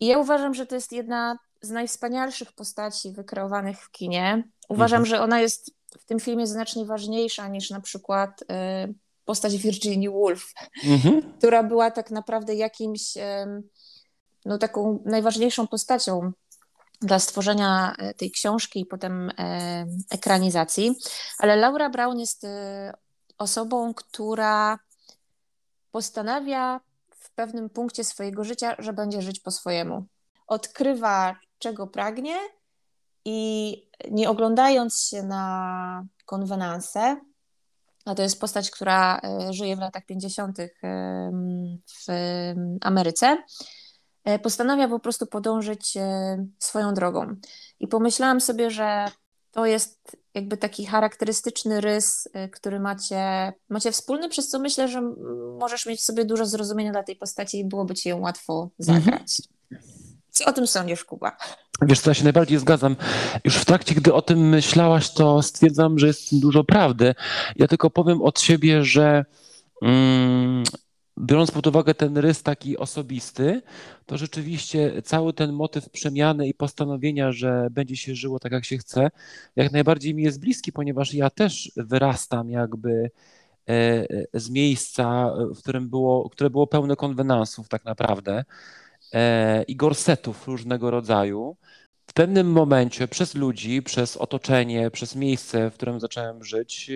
I 0.00 0.06
ja 0.06 0.18
uważam, 0.18 0.54
że 0.54 0.66
to 0.66 0.74
jest 0.74 0.92
jedna 0.92 1.38
z 1.62 1.70
najwspanialszych 1.70 2.52
postaci 2.52 3.12
wykreowanych 3.12 3.84
w 3.84 3.90
kinie. 3.90 4.48
Uważam, 4.68 4.96
mm 4.96 5.06
-hmm. 5.06 5.10
że 5.10 5.20
ona 5.20 5.40
jest 5.40 5.70
w 5.98 6.04
tym 6.04 6.20
filmie 6.20 6.46
znacznie 6.46 6.84
ważniejsza 6.84 7.48
niż 7.48 7.70
na 7.70 7.80
przykład 7.80 8.44
postać 9.24 9.56
Virginia 9.56 10.10
Woolf, 10.10 10.52
mm 10.84 10.98
-hmm. 10.98 11.22
która 11.38 11.62
była 11.62 11.90
tak 11.90 12.10
naprawdę 12.10 12.54
jakimś 12.54 13.14
no, 14.44 14.58
taką 14.58 15.02
najważniejszą 15.04 15.66
postacią 15.66 16.32
dla 17.02 17.18
stworzenia 17.18 17.94
e, 17.98 18.14
tej 18.14 18.30
książki 18.30 18.80
i 18.80 18.86
potem 18.86 19.30
e, 19.38 19.86
ekranizacji. 20.10 20.94
Ale 21.38 21.56
Laura 21.56 21.90
Brown 21.90 22.18
jest 22.18 22.44
e, 22.44 22.92
osobą, 23.38 23.94
która 23.94 24.78
postanawia 25.90 26.80
w 27.10 27.30
pewnym 27.34 27.70
punkcie 27.70 28.04
swojego 28.04 28.44
życia, 28.44 28.76
że 28.78 28.92
będzie 28.92 29.22
żyć 29.22 29.40
po 29.40 29.50
swojemu. 29.50 30.06
Odkrywa, 30.46 31.36
czego 31.58 31.86
pragnie 31.86 32.36
i 33.24 33.76
nie 34.10 34.30
oglądając 34.30 35.00
się 35.00 35.22
na 35.22 36.06
konwenanse, 36.26 37.20
a 38.04 38.14
to 38.14 38.22
jest 38.22 38.40
postać, 38.40 38.70
która 38.70 39.20
żyje 39.50 39.76
w 39.76 39.80
latach 39.80 40.06
50. 40.06 40.58
w 41.86 42.06
Ameryce, 42.80 43.42
postanawia 44.42 44.88
po 44.88 44.98
prostu 44.98 45.26
podążyć 45.26 45.96
e, 45.96 46.46
swoją 46.58 46.94
drogą. 46.94 47.36
I 47.80 47.88
pomyślałam 47.88 48.40
sobie, 48.40 48.70
że 48.70 49.06
to 49.50 49.66
jest 49.66 50.16
jakby 50.34 50.56
taki 50.56 50.86
charakterystyczny 50.86 51.80
rys, 51.80 52.28
e, 52.32 52.48
który 52.48 52.80
macie, 52.80 53.52
macie 53.68 53.92
wspólny, 53.92 54.28
przez 54.28 54.48
co 54.48 54.58
myślę, 54.58 54.88
że 54.88 55.02
możesz 55.58 55.86
mieć 55.86 56.04
sobie 56.04 56.24
dużo 56.24 56.46
zrozumienia 56.46 56.92
dla 56.92 57.02
tej 57.02 57.16
postaci 57.16 57.58
i 57.58 57.64
byłoby 57.64 57.94
ci 57.94 58.08
ją 58.08 58.20
łatwo 58.20 58.70
mhm. 58.80 59.02
zagrać. 59.02 59.42
Co 60.30 60.44
o 60.44 60.52
tym 60.52 60.66
sądzisz, 60.66 61.04
Kuba? 61.04 61.36
Wiesz 61.82 62.00
co, 62.00 62.10
ja 62.10 62.14
się 62.14 62.24
najbardziej 62.24 62.58
zgadzam. 62.58 62.96
Już 63.44 63.56
w 63.56 63.64
trakcie, 63.64 63.94
gdy 63.94 64.14
o 64.14 64.22
tym 64.22 64.48
myślałaś, 64.48 65.10
to 65.10 65.42
stwierdzam, 65.42 65.98
że 65.98 66.06
jest 66.06 66.40
dużo 66.40 66.64
prawdy. 66.64 67.14
Ja 67.56 67.68
tylko 67.68 67.90
powiem 67.90 68.22
od 68.22 68.40
siebie, 68.40 68.84
że 68.84 69.24
mm, 69.82 70.64
biorąc 71.18 71.50
pod 71.50 71.66
uwagę 71.66 71.94
ten 71.94 72.18
rys 72.18 72.42
taki 72.42 72.78
osobisty, 72.78 73.62
to 74.06 74.18
rzeczywiście 74.18 75.02
cały 75.02 75.32
ten 75.32 75.52
motyw 75.52 75.90
przemiany 75.90 76.48
i 76.48 76.54
postanowienia, 76.54 77.32
że 77.32 77.68
będzie 77.70 77.96
się 77.96 78.14
żyło 78.14 78.38
tak, 78.38 78.52
jak 78.52 78.64
się 78.64 78.78
chce, 78.78 79.10
jak 79.56 79.72
najbardziej 79.72 80.14
mi 80.14 80.22
jest 80.22 80.40
bliski, 80.40 80.72
ponieważ 80.72 81.14
ja 81.14 81.30
też 81.30 81.72
wyrastam 81.76 82.50
jakby 82.50 83.10
e, 83.68 83.72
e, 83.72 84.06
z 84.40 84.50
miejsca, 84.50 85.32
w 85.54 85.58
którym 85.58 85.90
było, 85.90 86.30
które 86.30 86.50
było 86.50 86.66
pełne 86.66 86.96
konwenansów 86.96 87.68
tak 87.68 87.84
naprawdę 87.84 88.44
e, 89.12 89.62
i 89.62 89.76
gorsetów 89.76 90.48
różnego 90.48 90.90
rodzaju. 90.90 91.56
W 92.06 92.12
pewnym 92.14 92.52
momencie 92.52 93.08
przez 93.08 93.34
ludzi, 93.34 93.82
przez 93.82 94.16
otoczenie, 94.16 94.90
przez 94.90 95.16
miejsce, 95.16 95.70
w 95.70 95.74
którym 95.74 96.00
zacząłem 96.00 96.44
żyć, 96.44 96.90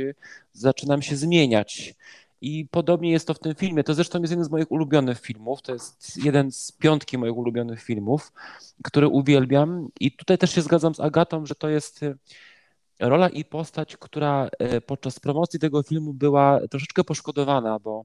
zaczynam 0.52 1.02
się 1.02 1.16
zmieniać. 1.16 1.94
I 2.40 2.66
podobnie 2.70 3.10
jest 3.10 3.26
to 3.26 3.34
w 3.34 3.38
tym 3.38 3.54
filmie. 3.54 3.84
To 3.84 3.94
zresztą 3.94 4.20
jest 4.20 4.30
jeden 4.30 4.44
z 4.44 4.50
moich 4.50 4.70
ulubionych 4.70 5.20
filmów. 5.20 5.62
To 5.62 5.72
jest 5.72 6.24
jeden 6.24 6.52
z 6.52 6.72
piątki 6.72 7.18
moich 7.18 7.36
ulubionych 7.36 7.82
filmów, 7.82 8.32
który 8.84 9.08
uwielbiam. 9.08 9.88
I 10.00 10.12
tutaj 10.12 10.38
też 10.38 10.54
się 10.54 10.62
zgadzam 10.62 10.94
z 10.94 11.00
Agatą, 11.00 11.46
że 11.46 11.54
to 11.54 11.68
jest 11.68 12.02
e, 12.02 12.14
rola 13.00 13.28
i 13.28 13.44
postać, 13.44 13.96
która 13.96 14.48
e, 14.58 14.80
podczas 14.80 15.20
promocji 15.20 15.60
tego 15.60 15.82
filmu 15.82 16.14
była 16.14 16.60
troszeczkę 16.70 17.04
poszkodowana, 17.04 17.78
bo 17.78 18.04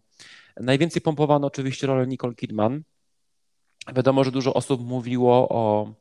najwięcej 0.58 1.02
pompowano 1.02 1.48
oczywiście 1.48 1.88
rolę 1.88 2.08
Nicole 2.08 2.36
Kidman. 2.36 2.84
Wiadomo, 3.96 4.24
że 4.24 4.32
dużo 4.32 4.54
osób 4.54 4.82
mówiło 4.86 5.50
o 5.50 5.94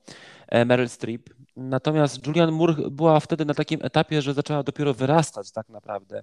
e, 0.48 0.64
Meryl 0.64 0.88
Streep. 0.88 1.30
Natomiast 1.56 2.26
Julianne 2.26 2.52
Moore 2.52 2.74
była 2.90 3.20
wtedy 3.20 3.44
na 3.44 3.54
takim 3.54 3.80
etapie, 3.82 4.22
że 4.22 4.34
zaczęła 4.34 4.62
dopiero 4.62 4.94
wyrastać 4.94 5.52
tak 5.52 5.68
naprawdę 5.68 6.22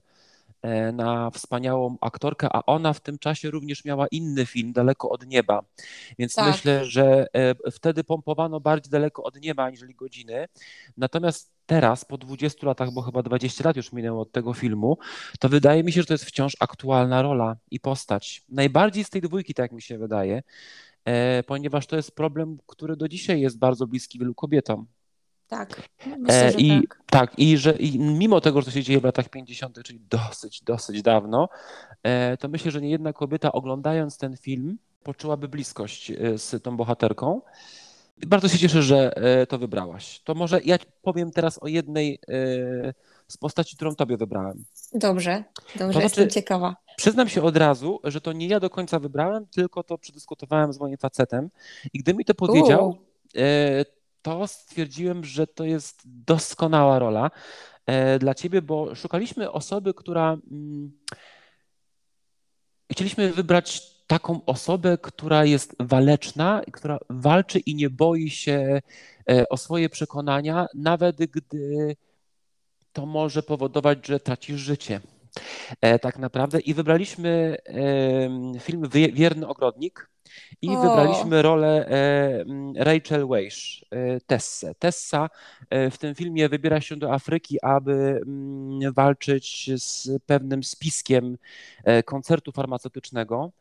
na 0.93 1.31
wspaniałą 1.31 1.97
aktorkę, 2.01 2.47
a 2.51 2.65
ona 2.65 2.93
w 2.93 2.99
tym 2.99 3.17
czasie 3.19 3.51
również 3.51 3.85
miała 3.85 4.07
inny 4.07 4.45
film, 4.45 4.73
Daleko 4.73 5.09
od 5.09 5.27
nieba. 5.27 5.63
Więc 6.19 6.35
tak. 6.35 6.47
myślę, 6.47 6.85
że 6.85 7.27
e, 7.33 7.71
wtedy 7.71 8.03
pompowano 8.03 8.59
bardziej 8.59 8.91
daleko 8.91 9.23
od 9.23 9.41
nieba 9.41 9.63
aniżeli 9.63 9.95
godziny. 9.95 10.47
Natomiast 10.97 11.51
teraz, 11.65 12.05
po 12.05 12.17
20 12.17 12.67
latach, 12.67 12.91
bo 12.91 13.01
chyba 13.01 13.23
20 13.23 13.63
lat 13.63 13.75
już 13.75 13.93
minęło 13.93 14.21
od 14.21 14.31
tego 14.31 14.53
filmu, 14.53 14.97
to 15.39 15.49
wydaje 15.49 15.83
mi 15.83 15.91
się, 15.91 16.01
że 16.01 16.07
to 16.07 16.13
jest 16.13 16.25
wciąż 16.25 16.57
aktualna 16.59 17.21
rola 17.21 17.55
i 17.71 17.79
postać. 17.79 18.43
Najbardziej 18.49 19.03
z 19.03 19.09
tej 19.09 19.21
dwójki, 19.21 19.53
tak 19.53 19.71
mi 19.71 19.81
się 19.81 19.97
wydaje. 19.97 20.43
ponieważ 21.47 21.87
to 21.87 21.95
jest 21.95 22.15
problem, 22.15 22.57
który 22.67 22.95
do 22.95 23.07
dzisiaj 23.07 23.41
jest 23.41 23.59
bardzo 23.59 23.87
bliski 23.87 24.19
wielu 24.19 24.35
kobietom. 24.35 24.87
Tak, 25.47 25.89
myślę, 26.17 26.51
że 26.51 26.57
I, 26.57 26.81
tak. 26.81 27.01
tak, 27.09 27.39
i 27.39 27.57
że 27.57 27.71
i 27.71 27.99
mimo 27.99 28.41
tego, 28.41 28.61
że 28.61 28.65
to 28.65 28.71
się 28.71 28.83
dzieje 28.83 28.99
w 28.99 29.03
latach 29.03 29.29
50., 29.29 29.83
czyli 29.83 29.99
dosyć, 30.09 30.61
dosyć 30.61 31.01
dawno, 31.01 31.49
to 32.39 32.47
myślę, 32.47 32.71
że 32.71 32.81
nie 32.81 32.89
jedna 32.89 33.13
kobieta 33.13 33.51
oglądając 33.51 34.17
ten 34.17 34.37
film 34.37 34.77
poczułaby 35.03 35.47
bliskość 35.47 36.11
z 36.37 36.63
tą 36.63 36.77
bohaterką. 36.77 37.41
Bardzo 38.27 38.47
się 38.47 38.57
cieszę, 38.57 38.83
że 38.83 39.13
to 39.49 39.57
wybrałaś. 39.57 40.21
To 40.23 40.33
może 40.33 40.61
ja 40.65 40.77
powiem 41.01 41.31
teraz 41.31 41.63
o 41.63 41.67
jednej 41.67 42.19
z 43.27 43.37
postaci, 43.37 43.75
którą 43.75 43.95
tobie 43.95 44.17
wybrałem. 44.17 44.63
Dobrze, 44.93 45.43
dobrze, 45.75 45.93
to 45.93 46.01
jestem 46.01 46.23
znaczy, 46.23 46.33
ciekawa. 46.33 46.75
Przyznam 46.97 47.29
się 47.29 47.43
od 47.43 47.57
razu, 47.57 47.99
że 48.03 48.21
to 48.21 48.33
nie 48.33 48.47
ja 48.47 48.59
do 48.59 48.69
końca 48.69 48.99
wybrałem, 48.99 49.47
tylko 49.47 49.83
to 49.83 49.97
przedyskutowałem 49.97 50.73
z 50.73 50.79
moim 50.79 50.97
facetem. 50.97 51.49
I 51.93 51.99
gdy 51.99 52.13
mi 52.13 52.25
to 52.25 52.35
powiedział, 52.35 52.89
U. 52.89 52.95
To 54.27 54.47
stwierdziłem, 54.47 55.25
że 55.25 55.47
to 55.47 55.65
jest 55.65 56.01
doskonała 56.05 56.99
rola 56.99 57.31
e, 57.85 58.19
dla 58.19 58.33
ciebie, 58.33 58.61
bo 58.61 58.95
szukaliśmy 58.95 59.51
osoby, 59.51 59.93
która. 59.93 60.37
Mm, 60.51 60.91
chcieliśmy 62.91 63.33
wybrać 63.33 63.81
taką 64.07 64.45
osobę, 64.45 64.97
która 64.97 65.45
jest 65.45 65.75
waleczna, 65.79 66.61
która 66.73 66.99
walczy 67.09 67.59
i 67.59 67.75
nie 67.75 67.89
boi 67.89 68.29
się 68.29 68.81
e, 69.29 69.49
o 69.49 69.57
swoje 69.57 69.89
przekonania, 69.89 70.67
nawet 70.73 71.17
gdy 71.17 71.95
to 72.93 73.05
może 73.05 73.43
powodować, 73.43 74.07
że 74.07 74.19
tracisz 74.19 74.61
życie. 74.61 75.01
E, 75.81 75.99
tak 75.99 76.17
naprawdę. 76.19 76.59
I 76.59 76.73
wybraliśmy 76.73 77.57
film 78.59 78.89
Wierny 79.13 79.47
Ogrodnik 79.47 80.09
i 80.61 80.69
o. 80.69 80.81
wybraliśmy 80.81 81.41
rolę 81.41 81.87
e, 81.87 82.83
Rachel 82.83 83.27
Weisz, 83.27 83.85
e, 83.91 84.21
Tessę. 84.21 84.75
Tessa 84.75 85.29
w 85.91 85.97
tym 85.97 86.15
filmie 86.15 86.49
wybiera 86.49 86.81
się 86.81 86.95
do 86.95 87.13
Afryki, 87.13 87.61
aby 87.61 88.21
walczyć 88.93 89.69
z 89.75 90.09
pewnym 90.25 90.63
spiskiem 90.63 91.37
koncertu 92.05 92.51
farmaceutycznego. 92.51 93.51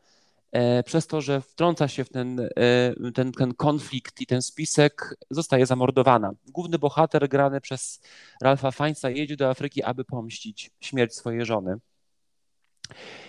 E, 0.51 0.83
przez 0.83 1.07
to, 1.07 1.21
że 1.21 1.41
wtrąca 1.41 1.87
się 1.87 2.03
w 2.03 2.09
ten, 2.09 2.39
e, 2.39 3.11
ten, 3.13 3.31
ten 3.31 3.53
konflikt 3.53 4.21
i 4.21 4.25
ten 4.25 4.41
spisek, 4.41 5.15
zostaje 5.29 5.65
zamordowana. 5.65 6.31
Główny 6.47 6.79
bohater 6.79 7.29
grany 7.29 7.61
przez 7.61 8.01
Ralfa 8.41 8.71
Feinza 8.71 9.09
jedzie 9.09 9.37
do 9.37 9.49
Afryki, 9.49 9.83
aby 9.83 10.05
pomścić 10.05 10.71
śmierć 10.79 11.13
swojej 11.13 11.45
żony. 11.45 11.77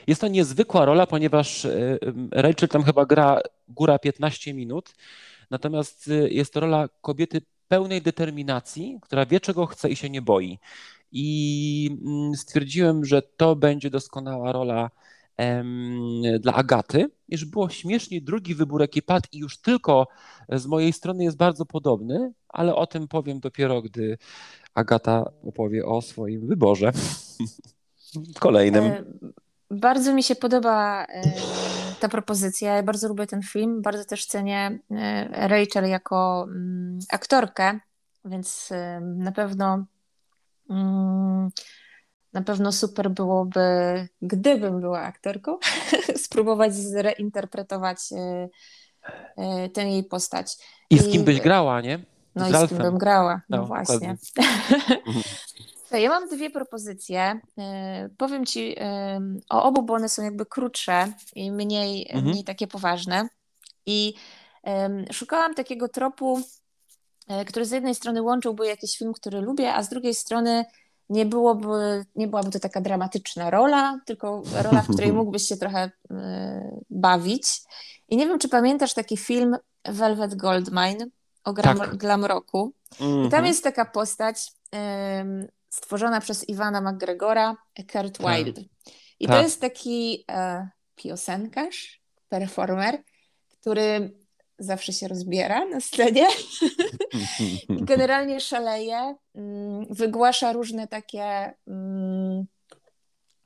Jest 0.06 0.20
to 0.20 0.28
niezwykła 0.28 0.84
rola, 0.84 1.06
ponieważ 1.06 1.64
e, 1.64 1.98
Rachel 2.32 2.68
tam 2.68 2.84
chyba 2.84 3.06
gra 3.06 3.40
góra 3.68 3.98
15 3.98 4.54
minut, 4.54 4.94
natomiast 5.50 6.10
jest 6.28 6.52
to 6.52 6.60
rola 6.60 6.88
kobiety 7.00 7.42
pełnej 7.68 8.02
determinacji, 8.02 8.98
która 9.02 9.26
wie 9.26 9.40
czego 9.40 9.66
chce 9.66 9.90
i 9.90 9.96
się 9.96 10.10
nie 10.10 10.22
boi. 10.22 10.58
I 11.12 11.90
stwierdziłem, 12.37 13.04
że 13.04 13.22
to 13.22 13.56
będzie 13.56 13.90
doskonała 13.90 14.52
rola 14.52 14.90
dla 16.40 16.54
Agaty. 16.54 17.11
Już 17.28 17.45
było 17.45 17.68
śmiesznie, 17.68 18.21
drugi 18.21 18.54
wybór, 18.54 18.80
jaki 18.80 19.02
padł 19.02 19.28
i 19.33 19.38
już 19.38 19.61
tylko 19.61 20.07
z 20.52 20.66
mojej 20.66 20.92
strony 20.92 21.25
jest 21.25 21.37
bardzo 21.37 21.66
podobny, 21.66 22.33
ale 22.49 22.75
o 22.75 22.87
tym 22.87 23.09
powiem 23.09 23.40
dopiero, 23.40 23.83
gdy 23.83 24.18
Agata 24.75 25.30
opowie 25.42 25.87
o 25.87 26.02
swoim 26.02 26.47
wyborze. 26.47 26.92
Kolejnym. 28.40 28.85
E, 28.85 29.04
bardzo 29.71 30.14
mi 30.14 30.23
się 30.23 30.35
podoba 30.35 31.04
e, 31.04 31.23
ta 32.00 32.09
propozycja. 32.09 32.76
Ja 32.76 32.83
bardzo 32.83 33.09
lubię 33.09 33.26
ten 33.26 33.42
film. 33.42 33.83
Bardzo 33.83 34.04
też 34.04 34.26
cenię 34.26 34.78
e, 34.90 35.49
Rachel 35.49 35.90
jako 35.90 36.47
mm, 36.49 36.99
aktorkę, 37.12 37.80
więc 38.25 38.71
na 39.00 39.33
pewno 39.33 39.85
mm, 40.71 41.50
na 42.32 42.42
pewno 42.42 42.72
super 42.72 43.11
byłoby, 43.11 43.61
gdybym 44.22 44.81
była 44.81 45.00
aktorką, 45.00 45.59
spróbować 46.24 46.74
zreinterpretować 46.74 47.98
e, 48.12 48.48
e, 49.37 49.68
tę 49.68 49.88
jej 49.88 50.05
postać. 50.05 50.57
I 50.90 50.98
z 50.98 51.09
kim 51.09 51.24
byś 51.24 51.40
grała, 51.40 51.81
nie? 51.81 52.05
No 52.35 52.44
z 52.44 52.50
i 52.50 52.66
z 52.66 52.68
kim 52.68 52.79
bym 52.79 52.98
grała, 52.98 53.40
no, 53.48 53.57
no 53.57 53.66
właśnie. 53.66 54.16
ja 56.02 56.09
mam 56.09 56.29
dwie 56.29 56.50
propozycje. 56.50 57.40
E, 57.59 58.09
powiem 58.18 58.46
Ci 58.46 58.76
o 59.50 59.62
obu, 59.62 59.83
bo 59.83 59.94
one 59.94 60.09
są 60.09 60.22
jakby 60.22 60.46
krótsze 60.46 61.12
i 61.35 61.52
mniej, 61.52 62.07
mhm. 62.07 62.24
mniej 62.24 62.44
takie 62.44 62.66
poważne. 62.66 63.29
I 63.87 64.14
szukałam 65.12 65.55
takiego 65.55 65.88
tropu, 65.88 66.40
który 67.46 67.66
z 67.66 67.70
jednej 67.70 67.94
strony 67.94 68.22
łączyłby 68.22 68.66
jakiś 68.66 68.98
film, 68.98 69.12
który 69.12 69.40
lubię, 69.40 69.74
a 69.74 69.83
z 69.83 69.88
drugiej 69.88 70.14
strony 70.14 70.64
nie, 71.11 71.27
byłoby, 71.27 72.05
nie 72.16 72.29
byłaby 72.29 72.51
to 72.51 72.61
taka 72.61 72.81
dramatyczna 72.81 73.51
rola, 73.51 74.01
tylko 74.07 74.42
rola, 74.62 74.83
w 74.83 74.88
której 74.92 75.12
mógłbyś 75.12 75.42
się 75.42 75.57
trochę 75.57 75.87
y, 75.87 76.14
bawić. 76.90 77.44
I 78.09 78.16
nie 78.16 78.27
wiem, 78.27 78.38
czy 78.38 78.49
pamiętasz 78.49 78.94
taki 78.94 79.16
film 79.16 79.57
Velvet 79.85 80.35
Goldmine 80.35 81.07
o 81.44 81.53
gram, 81.53 81.79
tak. 81.79 81.97
glam 81.97 82.25
roku. 82.25 82.73
Mm 83.01 83.12
-hmm. 83.12 83.18
I 83.21 83.31
tam 83.31 83.38
mhm. 83.38 83.47
jest 83.47 83.64
taka 83.64 83.85
postać 83.85 84.53
y, 84.75 85.49
stworzona 85.68 86.21
przez 86.21 86.49
Iwana 86.49 86.81
McGregora, 86.81 87.57
Kurt 87.92 88.18
tak. 88.18 88.37
Wilde. 88.37 88.62
I 89.21 89.27
tak. 89.27 89.37
to 89.37 89.42
jest 89.42 89.61
taki 89.61 90.25
y, 90.31 90.68
piosenkarz, 90.94 92.01
performer, 92.29 93.03
który 93.61 94.17
zawsze 94.59 94.92
się 94.92 95.09
rozbiera 95.09 95.66
na 95.66 95.81
scenie. 95.81 96.27
Generalnie 97.68 98.40
szaleje, 98.40 99.14
mm, 99.35 99.87
wygłasza 99.90 100.53
różne 100.53 100.88
takie 100.88 101.55
mm, 101.66 102.47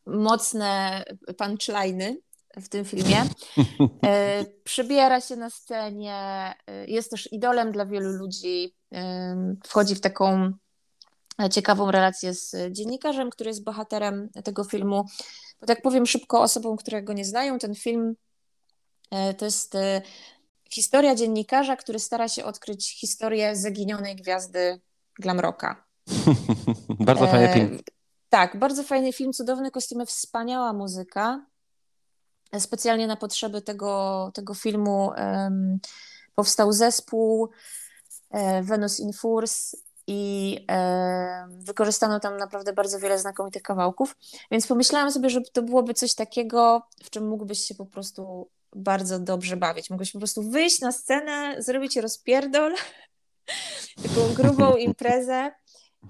mocne 0.07 1.05
punchline'y 1.37 2.17
w 2.57 2.69
tym 2.69 2.85
filmie. 2.85 3.23
E, 4.07 4.45
przybiera 4.65 5.21
się 5.21 5.37
na 5.37 5.51
scenie, 5.51 6.15
e, 6.67 6.87
jest 6.87 7.11
też 7.11 7.33
idolem 7.33 7.73
dla 7.73 7.87
wielu 7.87 8.11
ludzi. 8.11 8.75
Wchodzi 9.65 9.95
w 9.95 10.01
taką 10.01 10.53
ciekawą 11.51 11.91
relację 11.91 12.35
z 12.35 12.57
dziennikarzem, 12.71 13.31
który 13.31 13.51
jest 13.51 13.65
bohaterem 13.65 14.29
tego 14.45 14.65
filmu. 14.65 15.05
Bo 15.61 15.67
tak 15.67 15.83
powiem 15.83 16.07
szybko 16.07 16.43
osobom, 16.43 16.77
które 16.77 17.03
go 17.03 17.13
nie 17.13 17.25
znają, 17.25 17.59
ten 17.59 17.75
film 17.75 18.15
e, 19.11 19.35
to 19.35 19.45
jest 19.45 19.77
Historia 20.73 21.15
dziennikarza, 21.15 21.77
który 21.77 21.99
stara 21.99 22.29
się 22.29 22.45
odkryć 22.45 23.01
historię 23.01 23.57
zaginionej 23.57 24.17
gwiazdy 24.17 24.81
glamroka. 25.21 25.85
bardzo 27.01 27.27
fajny 27.27 27.51
e, 27.51 27.55
film. 27.55 27.81
tak, 28.29 28.59
bardzo 28.59 28.83
fajny 28.83 29.13
film, 29.13 29.33
cudowne 29.33 29.71
kostiumy, 29.71 30.07
wspaniała 30.07 30.73
muzyka. 30.73 31.47
Specjalnie 32.59 33.07
na 33.07 33.17
potrzeby 33.17 33.63
tego, 33.63 34.31
tego 34.35 34.55
filmu 34.55 35.13
um, 35.17 35.79
powstał 36.35 36.73
zespół 36.73 37.51
e, 38.31 38.63
Venus 38.63 39.01
in 39.01 39.13
Force 39.13 39.77
i 40.07 40.59
e, 40.71 41.49
wykorzystano 41.51 42.21
tam 42.21 42.37
naprawdę 42.37 42.73
bardzo 42.73 42.99
wiele 42.99 43.19
znakomitych 43.19 43.63
kawałków. 43.63 44.17
Więc 44.51 44.67
pomyślałam 44.67 45.13
sobie, 45.13 45.31
że 45.31 45.41
to 45.53 45.63
byłoby 45.63 45.95
coś 45.95 46.15
takiego, 46.15 46.83
w 47.05 47.11
czym 47.11 47.29
mógłbyś 47.29 47.59
się 47.59 47.75
po 47.75 47.87
prostu 47.87 48.49
bardzo 48.77 49.19
dobrze 49.19 49.57
bawić. 49.57 49.91
Mogłeś 49.91 50.13
po 50.13 50.19
prostu 50.19 50.51
wyjść 50.51 50.81
na 50.81 50.93
scenę, 50.93 51.57
zrobić 51.59 51.97
rozpierdol, 51.97 52.75
taką 54.03 54.35
grubą 54.35 54.77
imprezę 54.89 55.53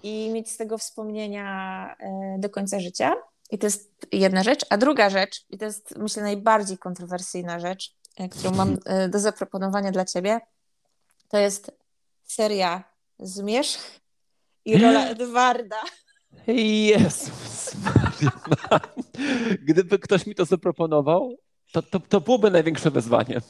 i 0.02 0.30
mieć 0.32 0.50
z 0.50 0.56
tego 0.56 0.78
wspomnienia 0.78 1.96
e, 2.00 2.36
do 2.38 2.50
końca 2.50 2.80
życia. 2.80 3.14
I 3.50 3.58
to 3.58 3.66
jest 3.66 4.06
jedna 4.12 4.42
rzecz. 4.42 4.66
A 4.70 4.76
druga 4.76 5.10
rzecz, 5.10 5.44
i 5.50 5.58
to 5.58 5.64
jest 5.64 5.98
myślę 5.98 6.22
najbardziej 6.22 6.78
kontrowersyjna 6.78 7.60
rzecz, 7.60 7.94
e, 8.18 8.28
którą 8.28 8.50
mam 8.50 8.78
e, 8.84 9.08
do 9.08 9.18
zaproponowania 9.18 9.90
dla 9.90 10.04
ciebie, 10.04 10.40
to 11.28 11.38
jest 11.38 11.70
seria 12.22 12.84
Zmierzch 13.18 14.00
i 14.64 14.78
rola 14.82 15.06
Edwarda. 15.06 15.80
Jezus 16.46 17.70
Gdyby 19.68 19.98
ktoś 19.98 20.26
mi 20.26 20.34
to 20.34 20.44
zaproponował, 20.44 21.36
to, 21.72 21.82
to, 21.82 22.00
to 22.00 22.20
byłoby 22.20 22.50
największe 22.50 22.90
wyzwanie. 22.90 23.40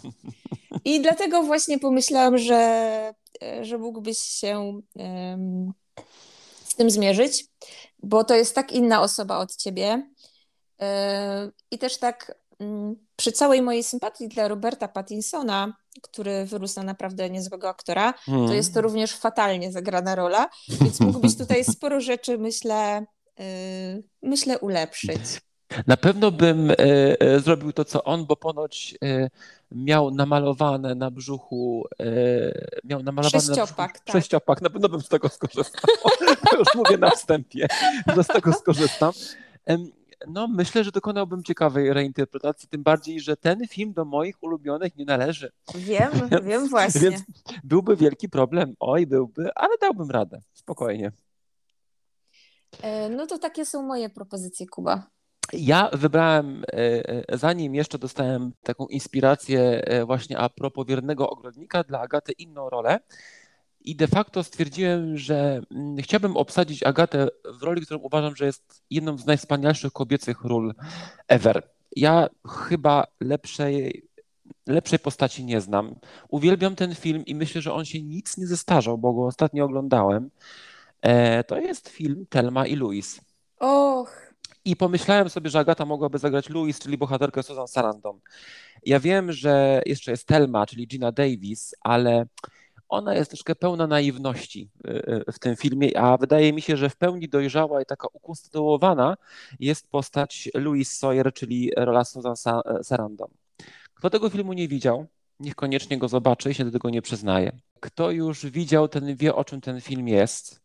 I 0.85 1.01
dlatego 1.01 1.43
właśnie 1.43 1.79
pomyślałam, 1.79 2.39
że, 2.39 3.15
że 3.63 3.79
mógłbyś 3.79 4.19
się 4.19 4.81
um, 4.95 5.73
z 6.65 6.75
tym 6.75 6.91
zmierzyć, 6.91 7.47
bo 8.03 8.25
to 8.25 8.35
jest 8.35 8.55
tak 8.55 8.73
inna 8.73 9.03
osoba 9.03 9.39
od 9.39 9.57
ciebie. 9.57 9.89
Um, 10.79 11.53
I 11.71 11.79
też 11.79 11.99
tak 11.99 12.39
um, 12.59 12.97
przy 13.17 13.33
całej 13.33 13.63
mojej 13.63 13.83
sympatii 13.83 14.29
dla 14.29 14.49
Roberta 14.49 14.89
Pattinsona, 14.89 15.77
który 16.03 16.45
wyrósł 16.45 16.77
na 16.77 16.83
naprawdę 16.83 17.31
niezłego 17.31 17.69
aktora, 17.69 18.13
hmm. 18.13 18.49
to 18.49 18.55
jest 18.55 18.75
to 18.75 18.81
również 18.81 19.13
fatalnie 19.13 19.73
zagrana 19.73 20.15
rola, 20.15 20.49
więc 20.69 21.01
mógłbyś 21.01 21.37
tutaj 21.37 21.65
sporo 21.65 22.01
rzeczy, 22.01 22.39
myślę, 22.39 23.07
yy, 23.39 23.45
myślę 24.23 24.59
ulepszyć. 24.59 25.21
Na 25.87 25.97
pewno 25.97 26.31
bym 26.31 26.71
e, 26.71 26.77
e, 27.21 27.41
zrobił 27.41 27.73
to, 27.73 27.85
co 27.85 28.05
on, 28.05 28.27
bo 28.27 28.37
ponoć 28.37 28.95
e, 29.05 29.31
miał 29.73 30.11
namalowane 30.11 30.95
na 30.95 31.11
brzuchu, 31.11 31.85
miał 32.85 33.03
namalowane 33.03 33.41
Sześciopak, 33.41 33.79
na 33.79 33.87
brzuchu, 33.87 34.05
tak. 34.05 34.13
sześciopak, 34.13 34.63
na 34.63 34.71
pewno 34.71 34.89
bym 34.89 35.01
z 35.01 35.09
tego 35.09 35.29
skorzystał. 35.29 35.91
to 36.51 36.57
już 36.59 36.69
mówię 36.75 36.99
na 36.99 37.11
wstępie, 37.11 37.67
że 38.17 38.25
z 38.25 38.27
tego 38.27 38.53
skorzystam. 38.53 39.13
No, 40.27 40.49
myślę, 40.49 40.85
że 40.85 40.91
dokonałbym 40.91 41.43
ciekawej 41.43 41.93
reinterpretacji, 41.93 42.69
tym 42.69 42.83
bardziej, 42.83 43.21
że 43.21 43.37
ten 43.37 43.69
film 43.69 43.93
do 43.93 44.05
moich 44.05 44.43
ulubionych 44.43 44.97
nie 44.97 45.05
należy. 45.05 45.53
Wiem, 45.75 46.11
więc, 46.31 46.45
wiem 46.45 46.69
właśnie. 46.69 47.01
Więc 47.01 47.23
byłby 47.65 47.97
wielki 47.97 48.29
problem, 48.29 48.75
oj, 48.81 49.07
byłby, 49.07 49.51
ale 49.55 49.79
dałbym 49.81 50.11
radę, 50.11 50.41
spokojnie. 50.53 51.13
No 53.11 53.27
to 53.27 53.39
takie 53.39 53.67
są 53.67 53.83
moje 53.83 54.11
propozycje, 54.11 54.67
Kuba. 54.67 55.12
Ja 55.53 55.91
wybrałem, 55.93 56.65
e, 56.65 56.77
e, 57.33 57.39
zanim 57.39 57.75
jeszcze 57.75 57.99
dostałem 57.99 58.53
taką 58.63 58.87
inspirację 58.87 59.83
właśnie 60.07 60.39
a 60.39 60.49
propos 60.49 60.87
wiernego 60.87 61.31
ogrodnika 61.31 61.85
dla 61.85 62.01
Agaty 62.01 62.33
inną 62.33 62.71
rolę 62.71 63.01
i 63.85 63.97
de 63.97 64.09
facto 64.09 64.45
stwierdziłem, 64.45 65.19
że 65.19 65.61
mm, 65.71 65.97
chciałbym 65.97 66.37
obsadzić 66.37 66.83
Agatę 66.83 67.29
w 67.45 67.63
roli, 67.63 67.83
którą 67.83 68.01
uważam, 68.01 68.37
że 68.37 68.47
jest 68.47 68.83
jedną 68.91 69.19
z 69.19 69.27
najwspanialszych 69.27 69.93
kobiecych 69.93 70.45
ról 70.45 70.75
ever. 71.29 71.63
Ja 71.97 72.29
chyba 72.49 73.07
lepszej, 73.21 74.09
lepszej 74.67 74.99
postaci 74.99 75.45
nie 75.45 75.61
znam. 75.61 75.95
Uwielbiam 76.29 76.77
ten 76.77 76.95
film 76.95 77.25
i 77.27 77.35
myślę, 77.35 77.63
że 77.63 77.73
on 77.73 77.85
się 77.85 78.03
nic 78.03 78.37
nie 78.37 78.47
zestarzał, 78.47 78.99
bo 78.99 79.13
go 79.13 79.27
ostatnio 79.27 79.65
oglądałem. 79.65 80.31
E, 81.01 81.45
to 81.45 81.59
jest 81.59 81.89
film 81.89 82.27
Telma 82.29 82.67
i 82.67 82.77
Louis. 82.77 83.21
Och. 83.59 84.22
I 84.65 84.77
pomyślałem 84.77 85.31
sobie, 85.31 85.51
że 85.51 85.59
Agata 85.59 85.87
mogłaby 85.87 86.19
zagrać 86.19 86.51
Louis, 86.51 86.79
czyli 86.79 86.99
bohaterkę 86.99 87.43
Susan 87.43 87.69
Sarandon. 87.69 88.21
Ja 88.87 89.01
wiem, 89.01 89.33
że 89.33 89.83
jeszcze 89.87 90.11
jest 90.11 90.27
Telma, 90.27 90.67
czyli 90.67 90.87
Gina 90.87 91.13
Davis, 91.13 91.75
ale 91.81 92.27
ona 92.89 93.15
jest 93.15 93.31
troszkę 93.31 93.55
pełna 93.55 93.87
naiwności 93.87 94.71
y, 94.87 94.91
y, 95.29 95.33
w 95.33 95.39
tym 95.39 95.57
filmie, 95.57 95.99
a 95.99 96.17
wydaje 96.17 96.53
mi 96.53 96.63
się, 96.63 96.77
że 96.77 96.91
w 96.91 96.97
pełni 96.97 97.29
dojrzała 97.29 97.83
i 97.83 97.87
taka 97.87 98.09
ukonstytuowana 98.13 99.17
jest 99.61 99.91
postać 99.91 100.49
Louis 100.55 100.99
Sawyer, 100.99 101.33
czyli 101.33 101.71
rola 101.77 102.05
Susan 102.05 102.37
Sarandon. 102.83 103.29
Kto 103.95 104.11
tego 104.11 104.31
filmu 104.31 104.53
nie 104.53 104.69
widział, 104.69 105.07
niech 105.41 105.55
koniecznie 105.55 105.99
go 105.99 106.09
zobaczy 106.09 106.51
i 106.51 106.55
się 106.55 106.65
do 106.65 106.71
tego 106.71 106.91
nie 106.91 107.03
przyznaje. 107.03 107.53
Kto 107.81 108.11
już 108.11 108.47
widział, 108.47 108.89
ten 108.89 109.17
wie, 109.17 109.35
o 109.35 109.45
czym 109.45 109.61
ten 109.61 109.81
film 109.81 110.09
jest. 110.09 110.63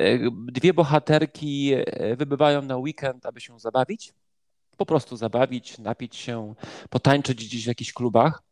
Y, 0.00 0.30
dwie 0.32 0.74
bohaterki 0.74 1.74
wybywają 2.16 2.62
na 2.62 2.76
weekend, 2.76 3.26
aby 3.26 3.40
się 3.40 3.60
zabawić, 3.60 4.12
po 4.76 4.86
prostu 4.86 5.16
zabawić, 5.16 5.78
napić 5.78 6.16
się, 6.16 6.54
potańczyć 6.90 7.46
gdzieś 7.46 7.64
w 7.64 7.68
jakichś 7.68 7.92
klubach. 7.92 8.42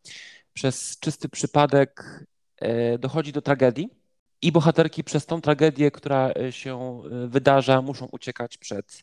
Przez 0.55 0.99
czysty 0.99 1.29
przypadek 1.29 2.05
E, 2.61 2.99
dochodzi 2.99 3.33
do 3.33 3.43
tragedii 3.43 3.89
i 4.43 4.53
bohaterki 4.53 5.05
przez 5.05 5.27
tą 5.27 5.41
tragedię, 5.41 5.91
która 5.91 6.31
e, 6.31 6.53
się 6.53 7.03
e, 7.05 7.29
wydarza, 7.29 7.83
muszą 7.83 8.07
uciekać 8.13 8.57
przed 8.57 9.03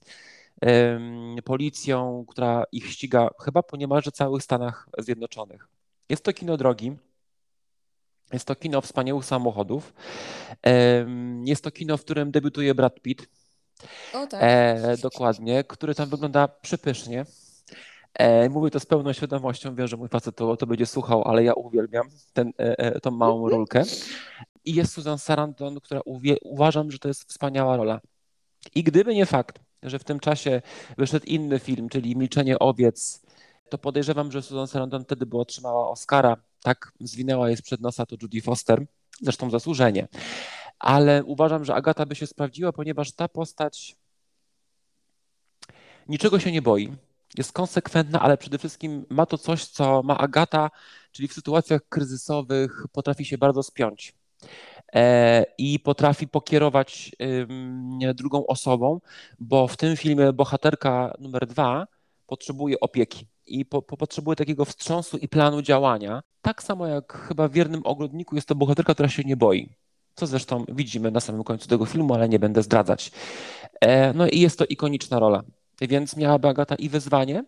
policją, 1.46 2.26
która 2.28 2.64
ich 2.72 2.92
ściga 2.92 3.30
chyba 3.44 3.64
po 3.64 3.78
niemalże 3.78 4.12
całych 4.12 4.44
Stanach 4.44 4.90
Zjednoczonych. 4.98 5.68
Jest 6.10 6.24
to 6.24 6.34
kino 6.34 6.58
drogi. 6.58 6.98
Jest 8.34 8.46
to 8.46 8.56
kino 8.56 8.82
wspaniałych 8.82 9.26
samochodów. 9.26 9.94
Jest 11.46 11.64
to 11.64 11.72
kino, 11.72 11.98
w 11.98 12.02
którym 12.02 12.32
debiutuje 12.32 12.76
Brad 12.76 13.00
Pitt. 13.00 13.28
O, 14.14 14.28
tak. 14.28 14.40
E, 14.44 14.98
dokładnie, 14.98 15.64
który 15.64 15.96
tam 15.96 16.10
wygląda 16.10 16.48
przepysznie. 16.48 17.26
E, 18.14 18.50
mówię 18.50 18.72
to 18.72 18.80
z 18.80 18.86
pełną 18.86 19.14
świadomością, 19.14 19.76
wiem, 19.76 19.88
że 19.88 19.98
mój 19.98 20.10
facet 20.10 20.36
to, 20.36 20.58
to 20.58 20.68
będzie 20.68 20.86
słuchał, 20.86 21.24
ale 21.24 21.44
ja 21.44 21.54
uwielbiam 21.54 22.10
ten, 22.34 22.48
e, 22.60 22.80
e 22.80 23.00
tą 23.00 23.12
małą 23.12 23.50
rolkę. 23.50 23.84
I 24.66 24.74
jest 24.74 24.94
Susan 24.94 25.18
Sarandon, 25.18 25.80
która 25.80 26.02
uwie, 26.06 26.36
uważam, 26.42 26.92
że 26.92 27.00
to 27.00 27.08
jest 27.08 27.30
wspaniała 27.30 27.78
rola. 27.78 28.02
I 28.76 28.84
gdyby 28.84 29.16
nie 29.16 29.26
fakt, 29.26 29.60
że 29.84 30.00
w 30.00 30.04
tym 30.04 30.20
czasie 30.20 30.62
wyszedł 30.98 31.26
inny 31.26 31.60
film, 31.60 31.90
czyli 31.90 32.16
Milczenie 32.16 32.60
owiec, 32.60 33.22
to 33.70 33.78
podejrzewam, 33.78 34.32
że 34.32 34.42
Susan 34.42 34.68
Sarandon 34.68 35.04
wtedy 35.04 35.26
by 35.26 35.38
otrzymała 35.38 35.90
Oscara. 35.90 36.38
Tak 36.66 36.92
zwinęła 37.00 37.48
jej 37.48 37.58
sprzed 37.58 37.82
nosa 37.82 38.06
to 38.06 38.16
Judy 38.22 38.42
Foster, 38.42 38.86
zresztą 39.22 39.50
zasłużenie. 39.50 40.08
Ale 40.80 41.24
uważam, 41.24 41.66
że 41.66 41.76
Agata 41.76 42.06
by 42.06 42.16
się 42.16 42.28
sprawdziła, 42.28 42.72
ponieważ 42.72 43.12
ta 43.12 43.28
postać 43.28 43.96
niczego 46.08 46.40
się 46.40 46.52
nie 46.52 46.62
boi 46.62 46.98
jest 47.38 47.52
konsekwentna, 47.52 48.20
ale 48.20 48.38
przede 48.38 48.58
wszystkim 48.58 49.06
ma 49.10 49.26
to 49.26 49.38
coś, 49.38 49.66
co 49.66 50.04
ma 50.04 50.18
Agata, 50.18 50.70
czyli 51.12 51.28
w 51.28 51.34
sytuacjach 51.34 51.82
kryzysowych 51.90 52.86
potrafi 52.92 53.26
się 53.26 53.38
bardzo 53.38 53.64
spiąć 53.64 54.14
e, 54.94 55.46
i 55.58 55.80
potrafi 55.80 56.28
pokierować 56.28 57.12
drugą 58.16 58.48
osobą, 58.48 59.00
bo 59.40 59.68
w 59.68 59.78
tym 59.78 59.98
filmie 59.98 60.34
bohaterka 60.34 61.14
numer 61.20 61.48
dwa 61.48 61.88
potrzebuje 62.26 62.80
opieki 62.80 63.28
i 63.46 63.66
po, 63.66 63.82
po, 63.82 63.98
potrzebuje 63.98 64.36
takiego 64.36 64.66
wstrząsu 64.66 65.18
i 65.18 65.28
planu 65.28 65.62
działania. 65.62 66.24
Tak 66.42 66.64
samo 66.64 66.88
jak 66.88 67.14
chyba 67.28 67.48
w 67.48 67.52
Wiernym 67.52 67.82
Ogrodniku 67.84 68.36
jest 68.36 68.48
to 68.48 68.56
bohaterka, 68.56 68.94
która 68.94 69.10
się 69.10 69.24
nie 69.24 69.38
boi. 69.38 69.70
Co 70.16 70.28
zresztą 70.28 70.66
widzimy 70.70 71.12
na 71.12 71.20
samym 71.20 71.44
końcu 71.44 71.68
tego 71.68 71.86
filmu, 71.86 72.14
ale 72.14 72.30
nie 72.30 72.40
będę 72.40 72.64
zdradzać. 72.64 73.12
E, 73.82 74.14
no 74.14 74.28
i 74.28 74.40
jest 74.40 74.60
to 74.60 74.66
ikoniczna 74.66 75.20
rola. 75.20 75.44
Więc 75.82 76.18
miałaby 76.18 76.48
Agata 76.48 76.76
i 76.76 76.90
wyzwanie, 76.90 77.44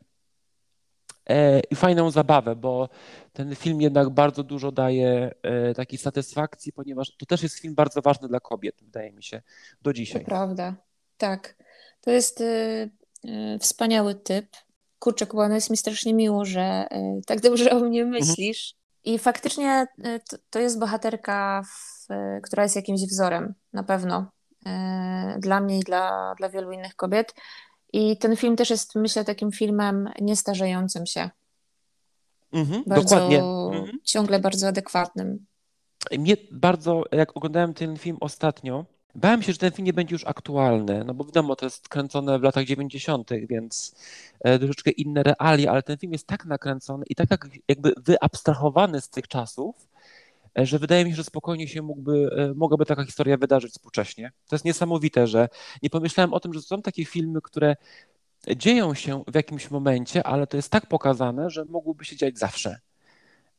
e, 1.30 1.60
i 1.60 1.76
fajną 1.76 2.12
zabawę, 2.12 2.56
bo 2.56 2.90
ten 3.34 3.56
film 3.56 3.82
jednak 3.82 4.10
bardzo 4.10 4.44
dużo 4.44 4.72
daje 4.72 5.32
e, 5.44 5.74
takiej 5.74 6.00
satysfakcji, 6.00 6.74
ponieważ 6.74 7.16
to 7.18 7.26
też 7.26 7.44
jest 7.44 7.60
film 7.60 7.76
bardzo 7.76 8.02
ważny 8.02 8.28
dla 8.28 8.40
kobiet, 8.40 8.76
wydaje 8.82 9.12
mi 9.12 9.24
się, 9.24 9.42
do 9.82 9.94
dzisiaj. 9.94 10.22
To 10.22 10.28
prawda, 10.28 10.76
tak. 11.18 11.56
To 12.02 12.12
jest 12.12 12.42
y, 12.42 12.90
y, 13.26 13.60
wspaniały 13.60 14.16
typ. 14.16 14.46
Kurczę, 15.00 15.28
Kuba, 15.28 15.50
no 15.50 15.56
jest 15.56 15.70
mi 15.70 15.78
strasznie 15.78 16.14
miło, 16.14 16.46
że 16.46 16.88
y, 16.92 17.22
tak 17.26 17.42
dobrze 17.42 17.72
o 17.72 17.80
mnie 17.80 18.02
mhm. 18.02 18.10
myślisz. 18.22 18.74
Mhm. 18.74 19.16
I 19.16 19.20
faktycznie 19.20 19.88
to, 20.30 20.38
to 20.50 20.60
jest 20.60 20.80
bohaterka, 20.80 21.64
w, 21.64 22.08
która 22.44 22.64
jest 22.64 22.76
jakimś 22.76 23.02
wzorem, 23.02 23.54
na 23.74 23.84
pewno. 23.84 24.32
Dla 25.38 25.60
mnie 25.60 25.80
i 25.80 25.84
dla, 25.84 26.36
dla 26.38 26.50
wielu 26.50 26.72
innych 26.72 26.96
kobiet. 26.96 27.34
I 27.94 28.18
ten 28.18 28.36
film 28.36 28.56
też 28.56 28.70
jest, 28.70 28.96
myślę, 28.96 29.26
takim 29.26 29.52
filmem 29.52 30.10
niestarzejącym 30.22 31.06
się. 31.06 31.30
Mhm, 32.54 32.84
bardzo, 32.88 33.04
dokładnie. 33.04 33.44
Mhm. 33.44 34.00
Ciągle 34.04 34.40
bardzo 34.40 34.68
adekwatnym. 34.68 35.46
Mnie 36.12 36.38
bardzo, 36.52 37.04
jak 37.12 37.38
oglądałem 37.38 37.74
ten 37.74 37.98
film 37.98 38.18
ostatnio, 38.20 38.86
bałem 39.18 39.42
się, 39.42 39.52
że 39.52 39.58
ten 39.58 39.72
film 39.72 39.86
nie 39.86 39.94
będzie 39.94 40.16
już 40.16 40.26
aktualny, 40.26 41.04
no 41.06 41.14
bo 41.14 41.24
wiadomo, 41.24 41.56
to 41.56 41.66
jest 41.66 41.90
kręcone 41.90 42.40
w 42.40 42.44
latach 42.44 42.66
90., 42.66 43.30
więc 43.50 43.96
e, 44.40 44.60
troszeczkę 44.60 44.92
inne 44.92 45.24
realia, 45.24 45.72
ale 45.72 45.84
ten 45.84 45.98
film 45.98 46.14
jest 46.14 46.28
tak 46.28 46.46
nakręcony 46.46 47.06
i 47.10 47.16
tak 47.16 47.30
jakby 47.68 47.94
wyabstrahowany 47.98 49.02
z 49.02 49.10
tych 49.10 49.28
czasów, 49.28 49.88
E, 50.60 50.66
że 50.66 50.80
wydaje 50.80 51.06
mi 51.06 51.12
się, 51.12 51.18
że 51.18 51.24
spokojnie 51.24 51.68
się 51.68 51.82
mógłby, 51.82 52.30
e, 52.38 52.54
mogłaby 52.54 52.86
taka 52.86 53.06
historia 53.06 53.38
wydarzyć 53.38 53.72
współcześnie. 53.72 54.32
To 54.48 54.56
jest 54.56 54.66
niesamowite, 54.66 55.28
że 55.28 55.50
nie 55.84 55.90
pomyślałem 55.90 56.34
o 56.34 56.40
tym, 56.40 56.54
że 56.54 56.62
są 56.62 56.82
takie 56.82 57.06
filmy, 57.06 57.42
które 57.42 57.76
dzieją 58.56 58.94
się 58.94 59.24
w 59.28 59.36
jakimś 59.36 59.72
momencie, 59.72 60.24
ale 60.28 60.48
to 60.48 60.58
jest 60.58 60.72
tak 60.72 60.86
pokazane, 60.86 61.50
że 61.50 61.66
mogłyby 61.66 62.06
się 62.06 62.16
dziać 62.16 62.38
zawsze. 62.40 62.80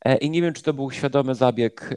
E, 0.05 0.17
I 0.17 0.31
nie 0.31 0.43
wiem, 0.43 0.55
czy 0.55 0.63
to 0.63 0.75
był 0.75 0.91
świadomy 0.91 1.35
zabieg 1.35 1.95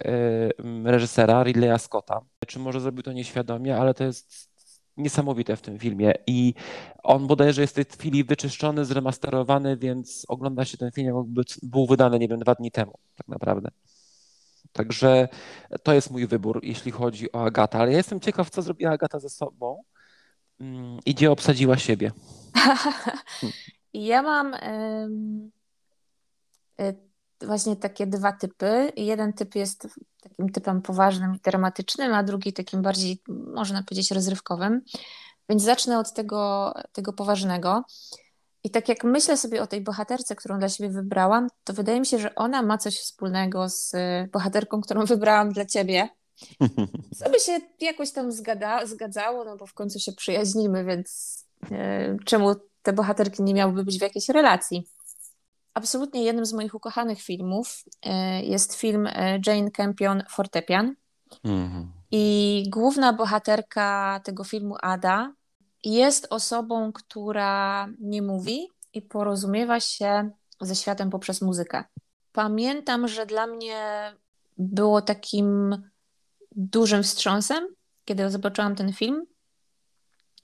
reżysera 0.83 1.43
Ridleya 1.43 1.79
Scotta, 1.79 2.21
czy 2.47 2.59
może 2.59 2.81
zrobił 2.81 3.03
to 3.03 3.11
nieświadomie, 3.11 3.77
ale 3.77 3.93
to 3.93 4.03
jest 4.03 4.51
niesamowite 4.97 5.55
w 5.55 5.61
tym 5.61 5.79
filmie. 5.79 6.13
I 6.27 6.53
on 7.03 7.27
bodajże 7.27 7.61
jest 7.61 7.73
w 7.73 7.75
tej 7.75 7.85
chwili 7.85 8.23
wyczyszczony, 8.23 8.85
zremasterowany, 8.85 9.77
więc 9.77 10.25
ogląda 10.27 10.65
się 10.65 10.77
ten 10.77 10.91
film, 10.91 11.07
jakby 11.07 11.41
był 11.63 11.87
wydany, 11.87 12.19
nie 12.19 12.27
wiem, 12.27 12.39
dwa 12.39 12.55
dni 12.55 12.71
temu, 12.71 12.93
tak 13.15 13.27
naprawdę. 13.27 13.69
Także 14.71 15.27
to 15.83 15.93
jest 15.93 16.11
mój 16.11 16.27
wybór, 16.27 16.59
jeśli 16.63 16.91
chodzi 16.91 17.31
o 17.31 17.43
Agatę. 17.43 17.77
Ale 17.77 17.91
ja 17.91 17.97
jestem 17.97 18.19
ciekaw, 18.19 18.49
co 18.49 18.61
zrobiła 18.61 18.91
Agata 18.91 19.19
ze 19.19 19.29
sobą 19.29 19.83
mm, 20.59 20.99
i 21.05 21.13
gdzie 21.13 21.31
obsadziła 21.31 21.77
siebie. 21.77 22.11
ja 23.93 24.21
mam 24.21 24.55
właśnie 27.45 27.75
takie 27.75 28.07
dwa 28.07 28.31
typy. 28.31 28.91
Jeden 28.97 29.33
typ 29.33 29.55
jest 29.55 29.87
takim 30.21 30.49
typem 30.49 30.81
poważnym 30.81 31.35
i 31.35 31.39
dramatycznym, 31.39 32.13
a 32.13 32.23
drugi 32.23 32.53
takim 32.53 32.81
bardziej, 32.81 33.21
można 33.53 33.83
powiedzieć, 33.83 34.11
rozrywkowym. 34.11 34.81
Więc 35.49 35.63
zacznę 35.63 35.99
od 35.99 36.13
tego, 36.13 36.73
tego 36.91 37.13
poważnego. 37.13 37.83
I 38.63 38.69
tak 38.69 38.89
jak 38.89 39.03
myślę 39.03 39.37
sobie 39.37 39.61
o 39.61 39.67
tej 39.67 39.81
bohaterce, 39.81 40.35
którą 40.35 40.59
dla 40.59 40.69
siebie 40.69 40.89
wybrałam, 40.89 41.47
to 41.63 41.73
wydaje 41.73 41.99
mi 41.99 42.05
się, 42.05 42.19
że 42.19 42.35
ona 42.35 42.61
ma 42.61 42.77
coś 42.77 42.99
wspólnego 42.99 43.69
z 43.69 43.93
y, 43.93 44.29
bohaterką, 44.33 44.81
którą 44.81 45.05
wybrałam 45.15 45.51
dla 45.51 45.65
ciebie. 45.65 46.09
Co 47.19 47.29
by 47.29 47.39
się 47.39 47.59
jakoś 47.79 48.11
tam 48.11 48.31
zgada, 48.31 48.85
zgadzało, 48.85 49.45
no 49.45 49.57
bo 49.57 49.65
w 49.67 49.73
końcu 49.73 49.99
się 49.99 50.13
przyjaźnimy, 50.13 50.85
więc 50.85 51.39
yy, 51.71 52.17
czemu 52.25 52.55
te 52.81 52.93
bohaterki 52.93 53.43
nie 53.43 53.53
miałyby 53.53 53.83
być 53.83 53.99
w 53.99 54.01
jakiejś 54.01 54.29
relacji? 54.29 54.87
Absolutnie 55.73 56.23
jednym 56.23 56.45
z 56.45 56.53
moich 56.53 56.75
ukochanych 56.75 57.21
filmów 57.21 57.83
e, 58.01 58.43
jest 58.43 58.75
film 58.75 59.07
e, 59.07 59.39
Jane 59.47 59.71
Campion 59.71 60.23
Fortepian. 60.29 60.95
Mhm. 61.43 61.91
I 62.11 62.65
główna 62.69 63.13
bohaterka 63.13 64.19
tego 64.23 64.43
filmu, 64.43 64.75
Ada, 64.81 65.33
jest 65.83 66.27
osobą, 66.29 66.91
która 66.93 67.87
nie 67.99 68.21
mówi 68.21 68.67
i 68.93 69.01
porozumiewa 69.01 69.79
się 69.79 70.31
ze 70.61 70.75
światem 70.75 71.09
poprzez 71.09 71.41
muzykę. 71.41 71.83
Pamiętam, 72.31 73.07
że 73.07 73.25
dla 73.25 73.47
mnie 73.47 74.13
było 74.57 75.01
takim 75.01 75.77
dużym 76.55 77.03
wstrząsem, 77.03 77.67
kiedy 78.05 78.29
zobaczyłam 78.29 78.75
ten 78.75 78.93
film 78.93 79.25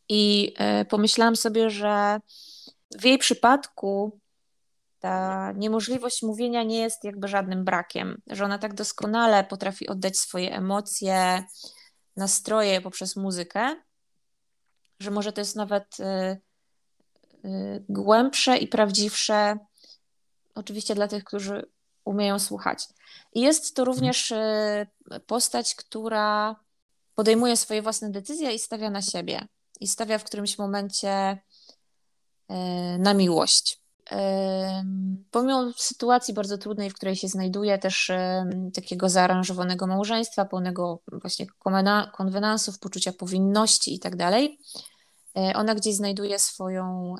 i 0.09 0.53
e, 0.57 0.85
pomyślałam 0.85 1.35
sobie, 1.35 1.69
że 1.69 2.19
w 2.99 3.05
jej 3.05 3.17
przypadku 3.17 4.19
ta 4.99 5.51
niemożliwość 5.51 6.23
mówienia 6.23 6.63
nie 6.63 6.79
jest 6.79 7.03
jakby 7.03 7.27
żadnym 7.27 7.65
brakiem, 7.65 8.21
że 8.27 8.45
ona 8.45 8.60
tak 8.60 8.73
doskonale 8.73 9.43
potrafi 9.43 9.88
oddać 9.88 10.17
swoje 10.17 10.55
emocje, 10.55 11.43
nastroje 12.15 12.81
poprzez 12.81 13.15
muzykę, 13.15 13.75
że 14.99 15.12
może 15.12 15.33
to 15.33 15.41
jest 15.41 15.55
nawet 15.55 15.99
y, 15.99 16.03
y, 17.45 17.86
głębsze 17.89 18.57
i 18.57 18.67
prawdziwsze, 18.67 19.57
oczywiście 20.55 20.95
dla 20.95 21.07
tych, 21.07 21.23
którzy 21.23 21.69
umieją 22.05 22.39
słuchać. 22.39 22.88
I 23.33 23.41
jest 23.41 23.75
to 23.75 23.86
również 23.86 24.31
y, 24.31 24.88
postać, 25.27 25.75
która 25.75 26.55
podejmuje 27.15 27.57
swoje 27.57 27.81
własne 27.81 28.10
decyzje 28.10 28.53
i 28.53 28.60
stawia 28.60 28.89
na 28.89 29.01
siebie. 29.01 29.47
I 29.79 29.88
stawia 29.88 30.17
w 30.17 30.23
którymś 30.23 30.57
momencie 30.57 31.38
na 32.99 33.13
miłość. 33.13 33.87
Pomimo 35.32 35.72
sytuacji 35.78 36.34
bardzo 36.34 36.58
trudnej, 36.58 36.89
w 36.89 36.93
której 36.93 37.15
się 37.15 37.28
znajduje, 37.28 37.78
też 37.78 38.12
takiego 38.74 39.10
zaaranżowanego 39.10 39.88
małżeństwa, 39.88 40.46
pełnego 40.46 41.02
właśnie 41.12 41.46
konwenansów, 42.12 42.80
poczucia 42.80 43.13
powinności 43.13 43.96
i 43.96 44.00
tak 44.00 44.15
dalej, 44.15 44.60
e, 45.38 45.54
ona 45.56 45.76
gdzieś 45.76 45.96
znajduje 45.96 46.39
swoją, 46.39 47.15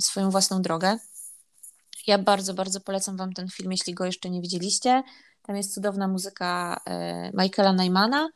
swoją 0.00 0.30
własną 0.30 0.62
drogę. 0.62 0.98
Ja 2.06 2.18
bardzo, 2.18 2.54
bardzo 2.54 2.80
polecam 2.80 3.16
Wam 3.16 3.32
ten 3.32 3.48
film, 3.48 3.72
jeśli 3.72 3.94
go 3.94 4.04
jeszcze 4.04 4.30
nie 4.30 4.40
widzieliście. 4.40 5.02
Tam 5.42 5.56
jest 5.56 5.74
cudowna 5.74 6.08
muzyka 6.08 6.80
e, 6.86 7.30
Michaela 7.34 7.72
Neymana 7.72 8.28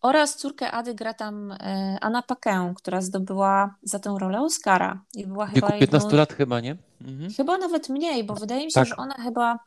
oraz 0.00 0.36
córkę 0.36 0.70
Ady 0.70 0.94
gra 0.94 1.14
tam 1.14 1.52
e, 1.52 1.98
Anna 2.00 2.22
Paquin, 2.22 2.74
która 2.74 3.00
zdobyła 3.00 3.74
za 3.82 3.98
tę 3.98 4.16
rolę 4.20 4.40
Oscara. 4.40 5.04
I 5.14 5.26
była 5.26 5.46
chyba 5.46 5.70
15 5.70 6.06
jedną... 6.06 6.18
lat 6.18 6.32
chyba, 6.32 6.60
nie? 6.60 6.76
Mhm. 7.06 7.32
Chyba 7.32 7.58
nawet 7.58 7.88
mniej, 7.88 8.24
bo 8.24 8.34
wydaje 8.34 8.64
mi 8.64 8.70
się, 8.70 8.80
tak. 8.80 8.88
że 8.88 8.96
ona 8.96 9.14
chyba 9.14 9.58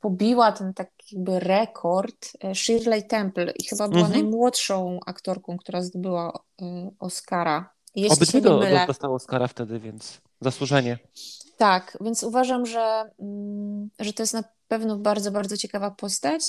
pobiła 0.00 0.52
ten 0.52 0.74
taki 0.74 1.16
jakby 1.16 1.40
rekord 1.40 2.32
e, 2.44 2.54
Shirley 2.54 3.06
Temple 3.06 3.52
i 3.58 3.64
chyba 3.64 3.88
była 3.88 4.06
mhm. 4.06 4.20
najmłodszą 4.20 5.00
aktorką, 5.06 5.56
która 5.56 5.82
zdobyła 5.82 6.32
e, 6.62 6.90
Oscara. 6.98 7.70
Jeśli 7.94 8.16
Obydwie 8.16 8.40
do, 8.40 8.58
do, 8.58 8.86
dostała 8.86 9.14
Oscara 9.14 9.48
wtedy, 9.48 9.80
więc 9.80 10.20
zasłużenie. 10.40 10.98
Tak, 11.56 11.98
więc 12.00 12.22
uważam, 12.22 12.66
że, 12.66 13.10
mm, 13.18 13.90
że 13.98 14.12
to 14.12 14.22
jest 14.22 14.34
na 14.34 14.44
pewno 14.68 14.96
bardzo, 14.96 15.30
bardzo 15.30 15.56
ciekawa 15.56 15.90
postać. 15.90 16.42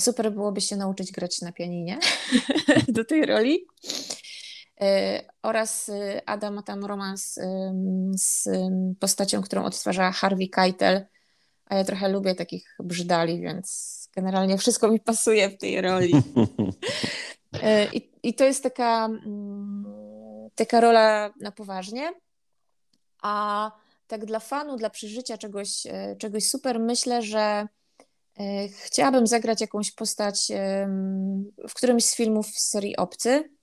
Super 0.00 0.32
byłoby 0.32 0.60
się 0.60 0.76
nauczyć 0.76 1.12
grać 1.12 1.40
na 1.40 1.52
pianinie 1.52 1.98
do 2.88 3.04
tej 3.04 3.26
roli. 3.26 3.66
E, 4.80 5.22
oraz 5.42 5.88
e, 5.88 6.22
Adam 6.26 6.54
ma 6.54 6.62
tam 6.62 6.84
romans 6.84 7.38
z 8.14 8.48
postacią, 9.00 9.42
którą 9.42 9.64
odtwarza 9.64 10.12
Harvey 10.12 10.48
Keitel, 10.48 11.06
a 11.66 11.76
ja 11.76 11.84
trochę 11.84 12.08
lubię 12.08 12.34
takich 12.34 12.76
brzydali, 12.80 13.40
więc 13.40 14.08
generalnie 14.16 14.58
wszystko 14.58 14.88
mi 14.88 15.00
pasuje 15.00 15.50
w 15.50 15.58
tej 15.58 15.80
roli. 15.80 16.12
E, 17.62 17.86
I, 17.92 18.10
i 18.22 18.34
to 18.34 18.44
jest 18.44 18.62
taka, 18.62 19.04
mm, 19.04 19.84
taka 20.54 20.80
rola 20.80 21.34
na 21.40 21.52
poważnie, 21.52 22.12
a 23.22 23.70
tak 24.06 24.24
dla 24.24 24.40
fanu, 24.40 24.76
dla 24.76 24.90
przeżycia 24.90 25.38
czegoś, 25.38 25.82
czegoś 26.18 26.44
super, 26.44 26.80
myślę, 26.80 27.22
że 27.22 27.68
chciałabym 28.84 29.26
zagrać 29.26 29.60
jakąś 29.60 29.92
postać 29.92 30.52
w 31.68 31.74
którymś 31.74 32.04
z 32.04 32.16
filmów 32.16 32.46
z 32.46 32.68
serii 32.70 32.96
Obcy. 32.96 33.55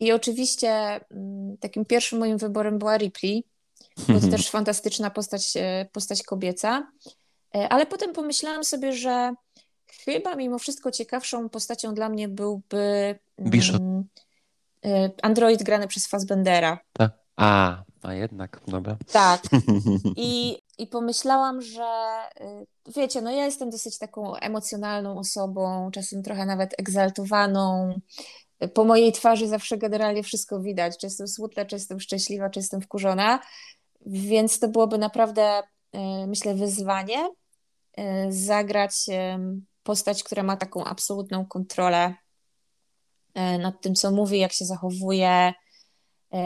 I 0.00 0.12
oczywiście 0.12 1.00
mm, 1.10 1.56
takim 1.56 1.84
pierwszym 1.84 2.18
moim 2.18 2.38
wyborem 2.38 2.78
była 2.78 2.96
Ripley, 2.96 3.44
bo 4.08 4.20
to 4.20 4.28
też 4.28 4.50
fantastyczna 4.50 5.10
postać, 5.10 5.52
e, 5.56 5.86
postać 5.92 6.22
kobieca. 6.22 6.90
E, 7.54 7.68
ale 7.68 7.86
potem 7.86 8.12
pomyślałam 8.12 8.64
sobie, 8.64 8.92
że 8.92 9.34
chyba 10.04 10.34
mimo 10.34 10.58
wszystko 10.58 10.90
ciekawszą 10.90 11.48
postacią 11.48 11.94
dla 11.94 12.08
mnie 12.08 12.28
byłby 12.28 13.18
Bishop. 13.40 13.82
E, 14.84 15.10
android 15.22 15.62
grany 15.62 15.88
przez 15.88 16.06
Fassbendera. 16.06 16.78
Tak. 16.92 17.12
A, 17.36 17.82
a 18.02 18.14
jednak, 18.14 18.60
dobra. 18.66 18.96
Tak. 19.12 19.42
I, 20.16 20.58
I 20.78 20.86
pomyślałam, 20.86 21.62
że 21.62 21.88
wiecie, 22.96 23.22
no 23.22 23.30
ja 23.30 23.44
jestem 23.44 23.70
dosyć 23.70 23.98
taką 23.98 24.36
emocjonalną 24.36 25.18
osobą, 25.18 25.90
czasem 25.90 26.22
trochę 26.22 26.46
nawet 26.46 26.74
egzaltowaną, 26.78 28.00
po 28.74 28.84
mojej 28.84 29.12
twarzy 29.12 29.48
zawsze 29.48 29.78
generalnie 29.78 30.22
wszystko 30.22 30.60
widać, 30.60 30.98
czy 30.98 31.06
jestem 31.06 31.28
smutna, 31.28 31.64
czy 31.64 31.76
jestem 31.76 32.00
szczęśliwa, 32.00 32.50
czy 32.50 32.58
jestem 32.58 32.80
wkurzona, 32.80 33.40
więc 34.06 34.58
to 34.58 34.68
byłoby 34.68 34.98
naprawdę, 34.98 35.62
e, 35.92 36.26
myślę, 36.26 36.54
wyzwanie 36.54 37.28
e, 37.96 38.32
zagrać 38.32 38.92
e, 39.08 39.38
postać, 39.82 40.22
która 40.22 40.42
ma 40.42 40.56
taką 40.56 40.84
absolutną 40.84 41.46
kontrolę 41.46 42.14
nad 43.58 43.80
tym, 43.80 43.94
co 43.94 44.10
mówi, 44.10 44.38
jak 44.38 44.52
się 44.52 44.64
zachowuje, 44.64 45.52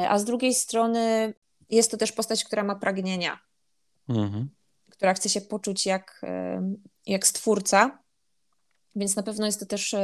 a 0.08 0.18
z 0.18 0.24
drugiej 0.24 0.54
strony 0.54 1.34
jest 1.70 1.90
to 1.90 1.96
też 1.96 2.12
postać, 2.12 2.44
która 2.44 2.64
ma 2.64 2.76
pragnienia, 2.76 3.38
mhm. 4.08 4.50
która 4.90 5.14
chce 5.14 5.28
się 5.28 5.40
poczuć 5.40 5.86
jak, 5.86 6.20
jak 7.06 7.26
stwórca, 7.26 7.98
więc 8.96 9.16
na 9.16 9.22
pewno 9.22 9.46
jest 9.46 9.60
to 9.60 9.66
też 9.66 9.94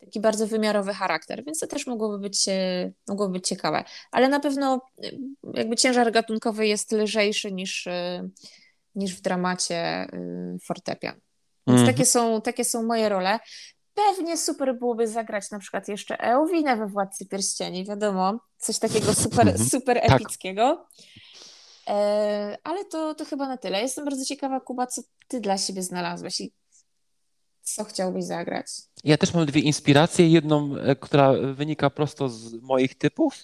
taki 0.00 0.20
bardzo 0.20 0.46
wymiarowy 0.46 0.94
charakter, 0.94 1.44
więc 1.44 1.58
to 1.58 1.66
też 1.66 1.86
mogłoby 1.86 2.18
być, 2.18 2.48
e, 2.48 2.92
mogłoby 3.08 3.32
być 3.32 3.48
ciekawe. 3.48 3.84
Ale 4.10 4.28
na 4.28 4.40
pewno 4.40 4.80
e, 5.04 5.10
jakby 5.54 5.76
ciężar 5.76 6.12
gatunkowy 6.12 6.66
jest 6.66 6.92
lżejszy 6.92 7.52
niż, 7.52 7.86
e, 7.86 8.28
niż 8.94 9.16
w 9.16 9.20
dramacie 9.20 10.06
fortepian. 10.64 11.14
Więc 11.66 11.80
mm. 11.80 11.94
takie, 11.94 12.06
są, 12.06 12.40
takie 12.40 12.64
są 12.64 12.82
moje 12.82 13.08
role. 13.08 13.38
Pewnie 13.94 14.36
super 14.36 14.78
byłoby 14.78 15.08
zagrać 15.08 15.50
na 15.50 15.58
przykład 15.58 15.88
jeszcze 15.88 16.20
Eowinę 16.20 16.76
we 16.76 16.86
Władcy 16.86 17.26
Pierścieni, 17.26 17.84
wiadomo, 17.84 18.40
coś 18.58 18.78
takiego 18.78 19.14
super, 19.14 19.48
mhm. 19.48 19.68
super 19.68 20.00
tak. 20.00 20.10
epickiego. 20.20 20.86
Tak. 20.96 21.06
Ale 22.64 22.84
to, 22.84 23.14
to 23.14 23.24
chyba 23.24 23.48
na 23.48 23.56
tyle. 23.56 23.82
Jestem 23.82 24.04
bardzo 24.04 24.24
ciekawa, 24.24 24.60
Kuba, 24.60 24.86
co 24.86 25.02
ty 25.28 25.40
dla 25.40 25.58
siebie 25.58 25.82
znalazłeś 25.82 26.40
i 26.40 26.52
co 27.74 27.84
chciałbyś 27.84 28.24
zagrać? 28.24 28.66
Ja 29.04 29.16
też 29.16 29.34
mam 29.34 29.46
dwie 29.46 29.60
inspiracje. 29.60 30.28
Jedną, 30.28 30.76
e, 30.76 30.96
która 30.96 31.32
wynika 31.54 31.90
prosto 31.90 32.28
z 32.28 32.54
moich 32.54 32.94
typów, 32.94 33.34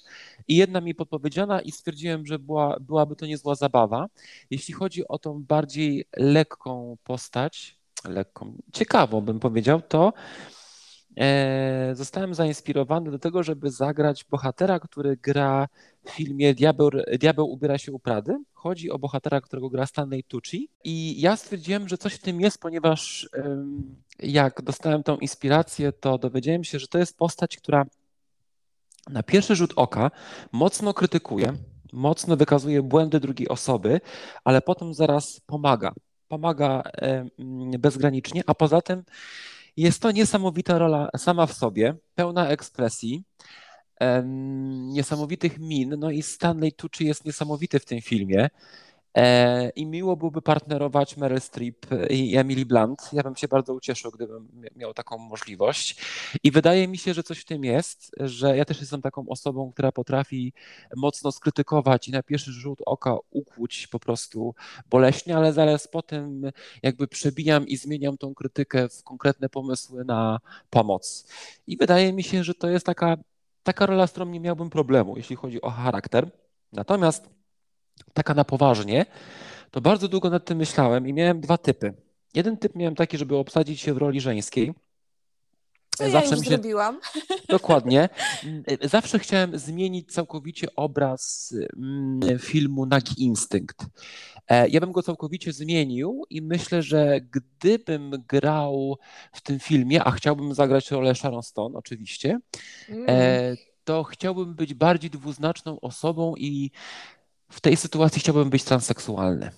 i 0.49 0.57
jedna 0.57 0.81
mi 0.81 0.95
podpowiedziana, 0.95 1.61
i 1.61 1.73
stwierdziłem, 1.73 2.27
że 2.27 2.39
była, 2.39 2.77
byłaby 2.81 3.17
to 3.17 3.27
niezła 3.27 3.55
zabawa. 3.55 4.07
Jeśli 4.51 4.75
chodzi 4.75 5.09
o 5.09 5.19
tą 5.19 5.43
bardziej 5.43 6.05
lekką 6.17 6.97
postać, 7.05 7.79
lekką, 8.05 8.57
ciekawą 8.73 9.21
bym 9.21 9.41
powiedział, 9.41 9.83
to 9.83 10.13
E, 11.21 11.91
zostałem 11.95 12.35
zainspirowany 12.35 13.11
do 13.11 13.19
tego, 13.19 13.43
żeby 13.43 13.71
zagrać 13.71 14.25
bohatera, 14.25 14.81
który 14.81 15.17
gra 15.17 15.69
w 16.05 16.11
filmie 16.11 16.55
Diabeł, 16.55 16.91
Diabeł 17.21 17.51
ubiera 17.51 17.79
się 17.79 17.93
u 17.93 17.99
Prady. 17.99 18.37
Chodzi 18.53 18.91
o 18.91 18.99
bohatera, 18.99 19.41
którego 19.41 19.71
gra 19.71 19.87
Stanley 19.87 20.25
Tucci. 20.25 20.69
I 20.85 21.21
ja 21.21 21.37
stwierdziłem, 21.37 21.89
że 21.89 21.99
coś 21.99 22.15
w 22.15 22.19
tym 22.19 22.41
jest, 22.41 22.59
ponieważ 22.59 23.29
jak 24.19 24.63
dostałem 24.63 25.03
tą 25.03 25.17
inspirację, 25.17 25.93
to 25.93 26.19
dowiedziałem 26.19 26.65
się, 26.65 26.79
że 26.79 26.89
to 26.89 26.99
jest 26.99 27.17
postać, 27.17 27.57
która 27.57 27.87
na 29.11 29.23
pierwszy 29.23 29.57
rzut 29.57 29.73
oka 29.77 30.11
mocno 30.53 30.95
krytykuje, 30.95 31.53
mocno 31.93 32.37
wykazuje 32.37 32.83
błędy 32.83 33.21
drugiej 33.21 33.49
osoby, 33.49 34.01
ale 34.45 34.63
potem 34.63 34.95
zaraz 34.95 35.41
pomaga. 35.47 35.93
Pomaga 36.29 36.83
bezgranicznie, 37.79 38.43
a 38.47 38.55
poza 38.55 38.81
tym 38.81 39.03
jest 39.77 40.03
to 40.03 40.11
niesamowita 40.11 40.79
rola 40.79 41.09
sama 41.17 41.47
w 41.47 41.53
sobie, 41.53 41.95
pełna 42.15 42.49
ekspresji, 42.49 43.25
niesamowitych 44.93 45.59
min. 45.59 45.95
No 45.99 46.11
i 46.11 46.23
Stanley 46.23 46.73
Tucci 46.73 47.07
jest 47.07 47.25
niesamowity 47.25 47.79
w 47.79 47.85
tym 47.85 48.01
filmie. 48.01 48.49
E, 49.17 49.71
I 49.71 49.87
miło 49.87 50.17
byłoby 50.17 50.43
partnerować 50.43 51.17
Meryl 51.17 51.41
Streep 51.41 51.87
i 52.11 52.37
Emily 52.37 52.67
Blunt. 52.67 53.01
Ja 53.13 53.23
bym 53.23 53.37
się 53.37 53.49
bardzo 53.49 53.75
ucieszył, 53.75 54.11
gdybym 54.11 54.49
miał 54.77 54.95
taką 54.95 55.19
możliwość. 55.19 55.97
I 56.43 56.51
wydaje 56.51 56.89
mi 56.89 56.99
się, 56.99 57.15
że 57.15 57.23
coś 57.23 57.39
w 57.39 57.45
tym 57.45 57.65
jest, 57.65 58.11
że 58.21 58.57
ja 58.57 58.65
też 58.65 58.81
jestem 58.81 59.03
taką 59.03 59.29
osobą, 59.29 59.73
która 59.73 59.93
potrafi 59.93 60.53
mocno 60.97 61.33
skrytykować 61.33 62.09
i 62.09 62.13
na 62.13 62.23
pierwszy 62.23 62.53
rzut 62.53 62.79
oka 62.87 63.17
ukłuć 63.31 63.87
po 63.87 63.99
prostu 63.99 64.55
boleśnie, 64.91 65.37
ale 65.37 65.53
zaraz 65.53 65.89
potem 65.89 66.51
jakby 66.83 67.09
przebijam 67.09 67.67
i 67.67 67.77
zmieniam 67.77 68.19
tą 68.19 68.35
krytykę 68.35 68.89
w 68.89 69.03
konkretne 69.03 69.49
pomysły 69.49 70.05
na 70.05 70.41
pomoc. 70.71 71.27
I 71.67 71.77
wydaje 71.77 72.13
mi 72.13 72.23
się, 72.23 72.45
że 72.45 72.55
to 72.55 72.69
jest 72.69 72.87
taka, 72.87 73.17
taka 73.65 73.87
rola, 73.87 74.07
z 74.07 74.11
którą 74.11 74.27
nie 74.27 74.41
miałbym 74.41 74.71
problemu, 74.71 75.17
jeśli 75.17 75.37
chodzi 75.37 75.63
o 75.63 75.71
charakter. 75.71 76.31
Natomiast 76.73 77.31
taka 78.13 78.35
na 78.35 78.45
poważnie, 78.45 79.07
to 79.71 79.81
bardzo 79.81 80.09
długo 80.09 80.31
nad 80.31 80.45
tym 80.45 80.59
myślałem 80.59 81.09
i 81.09 81.13
miałem 81.13 81.41
dwa 81.41 81.59
typy. 81.59 81.95
Jeden 82.35 82.57
typ 82.57 82.75
miałem 82.75 82.95
taki, 82.95 83.19
żeby 83.19 83.37
obsadzić 83.37 83.81
się 83.81 83.95
w 83.95 83.99
roli 83.99 84.21
żeńskiej. 84.21 84.75
Co 85.97 86.11
Zawsze 86.11 86.31
ja 86.31 86.37
już 86.37 86.45
się... 86.45 86.51
zrobiłam. 86.51 87.01
Dokładnie. 87.49 88.09
Zawsze 88.83 89.19
chciałem 89.19 89.59
zmienić 89.59 90.13
całkowicie 90.13 90.69
obraz 90.77 91.55
mm, 91.77 92.39
filmu 92.39 92.87
Nagi 92.87 93.23
Instynkt. 93.23 93.87
E, 94.49 94.69
ja 94.69 94.81
bym 94.81 94.93
go 94.93 95.03
całkowicie 95.03 95.53
zmienił 95.53 96.23
i 96.31 96.43
myślę, 96.43 96.83
że 96.83 97.21
gdybym 97.21 98.25
grał 98.29 98.99
w 99.33 99.41
tym 99.41 99.61
filmie, 99.61 100.05
a 100.05 100.11
chciałbym 100.11 100.55
zagrać 100.55 100.91
rolę 100.91 101.15
Sharon 101.15 101.43
Stone 101.43 101.79
oczywiście, 101.79 102.39
mm. 102.89 103.05
E, 103.09 103.57
to 103.85 104.05
chciałbym 104.05 104.55
być 104.55 104.75
bardziej 104.75 105.11
dwuznaczną 105.11 105.81
osobą 105.81 106.35
i 106.37 106.71
w 107.51 107.61
tej 107.61 107.77
sytuacji 107.77 108.21
chciałbym 108.21 108.51
być 108.51 108.65
transseksualny. 108.65 109.51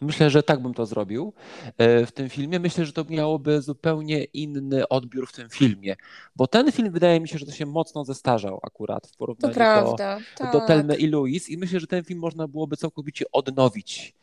Myślę, 0.00 0.30
że 0.30 0.42
tak 0.42 0.62
bym 0.62 0.74
to 0.74 0.86
zrobił 0.86 1.32
e, 1.78 2.06
w 2.06 2.12
tym 2.12 2.28
filmie. 2.28 2.58
Myślę, 2.58 2.84
że 2.84 2.92
to 2.92 3.04
miałoby 3.08 3.62
zupełnie 3.62 4.24
inny 4.24 4.88
odbiór 4.88 5.28
w 5.28 5.32
tym 5.32 5.48
filmie, 5.50 5.96
bo 6.36 6.46
ten 6.46 6.72
film 6.72 6.92
wydaje 6.92 7.20
mi 7.20 7.28
się, 7.28 7.38
że 7.38 7.46
to 7.46 7.52
się 7.52 7.66
mocno 7.66 8.04
zestarzał 8.04 8.60
akurat 8.62 9.06
w 9.06 9.16
porównaniu 9.16 9.54
do, 9.54 9.96
tak. 9.96 10.52
do 10.52 10.60
Telmy 10.60 10.96
i 10.96 11.06
Louis 11.06 11.50
i 11.50 11.58
myślę, 11.58 11.80
że 11.80 11.86
ten 11.86 12.04
film 12.04 12.20
można 12.20 12.48
byłoby 12.48 12.76
całkowicie 12.76 13.24
odnowić 13.32 14.14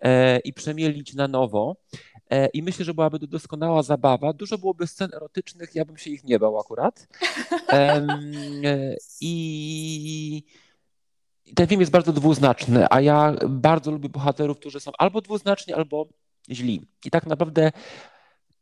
e, 0.00 0.38
i 0.38 0.52
przemielić 0.52 1.14
na 1.14 1.28
nowo. 1.28 1.76
E, 2.30 2.46
I 2.46 2.62
myślę, 2.62 2.84
że 2.84 2.94
byłaby 2.94 3.18
to 3.18 3.26
doskonała 3.26 3.82
zabawa. 3.82 4.32
Dużo 4.32 4.58
byłoby 4.58 4.86
scen 4.86 5.14
erotycznych, 5.14 5.74
ja 5.74 5.84
bym 5.84 5.96
się 5.96 6.10
ich 6.10 6.24
nie 6.24 6.38
bał 6.38 6.58
akurat. 6.58 7.08
I 9.20 10.44
ten 11.54 11.66
film 11.66 11.80
jest 11.80 11.92
bardzo 11.92 12.12
dwuznaczny, 12.12 12.86
a 12.90 13.00
ja 13.00 13.34
bardzo 13.48 13.90
lubię 13.90 14.08
bohaterów, 14.08 14.58
którzy 14.58 14.80
są 14.80 14.90
albo 14.98 15.20
dwuznaczni, 15.20 15.74
albo 15.74 16.06
źli. 16.50 16.86
I 17.04 17.10
tak 17.10 17.26
naprawdę 17.26 17.72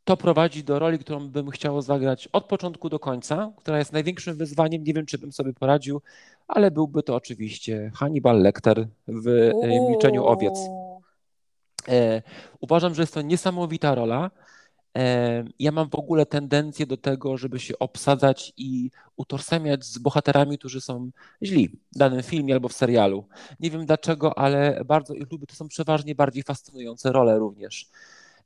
to 0.03 0.17
prowadzi 0.17 0.63
do 0.63 0.79
roli, 0.79 0.99
którą 0.99 1.27
bym 1.27 1.49
chciał 1.49 1.81
zagrać 1.81 2.27
od 2.27 2.45
początku 2.45 2.89
do 2.89 2.99
końca, 2.99 3.51
która 3.57 3.79
jest 3.79 3.93
największym 3.93 4.37
wyzwaniem. 4.37 4.83
Nie 4.83 4.93
wiem, 4.93 5.05
czy 5.05 5.17
bym 5.17 5.31
sobie 5.31 5.53
poradził, 5.53 6.01
ale 6.47 6.71
byłby 6.71 7.03
to 7.03 7.15
oczywiście 7.15 7.91
Hannibal 7.95 8.41
Lecter 8.41 8.87
w 9.07 9.51
Uuu. 9.53 9.89
Milczeniu 9.89 10.25
Owiec. 10.25 10.59
E, 11.87 12.21
uważam, 12.59 12.95
że 12.95 13.01
jest 13.01 13.13
to 13.13 13.21
niesamowita 13.21 13.95
rola. 13.95 14.31
Ja 15.59 15.71
mam 15.71 15.89
w 15.89 15.95
ogóle 15.95 16.25
tendencję 16.25 16.85
do 16.85 16.97
tego, 16.97 17.37
żeby 17.37 17.59
się 17.59 17.79
obsadzać 17.79 18.53
i 18.57 18.91
utożsamiać 19.15 19.85
z 19.85 19.97
bohaterami, 19.97 20.57
którzy 20.57 20.81
są 20.81 21.11
źli 21.43 21.69
w 21.69 21.97
danym 21.97 22.23
filmie 22.23 22.53
albo 22.53 22.69
w 22.69 22.73
serialu. 22.73 23.25
Nie 23.59 23.71
wiem 23.71 23.85
dlaczego, 23.85 24.37
ale 24.37 24.81
bardzo 24.85 25.13
ich 25.13 25.31
lubię. 25.31 25.47
To 25.47 25.55
są 25.55 25.67
przeważnie 25.67 26.15
bardziej 26.15 26.43
fascynujące 26.43 27.11
role 27.11 27.39
również. 27.39 27.89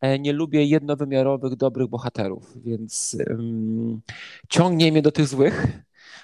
E, 0.02 0.20
nie 0.20 0.34
lubię 0.34 0.66
jednowymiarowych, 0.66 1.56
dobrych 1.56 1.88
bohaterów, 1.88 2.64
więc 2.64 3.18
um, 3.30 4.02
ciągnie 4.50 4.92
mnie 4.92 5.02
do 5.02 5.12
tych 5.12 5.28
złych 5.28 5.68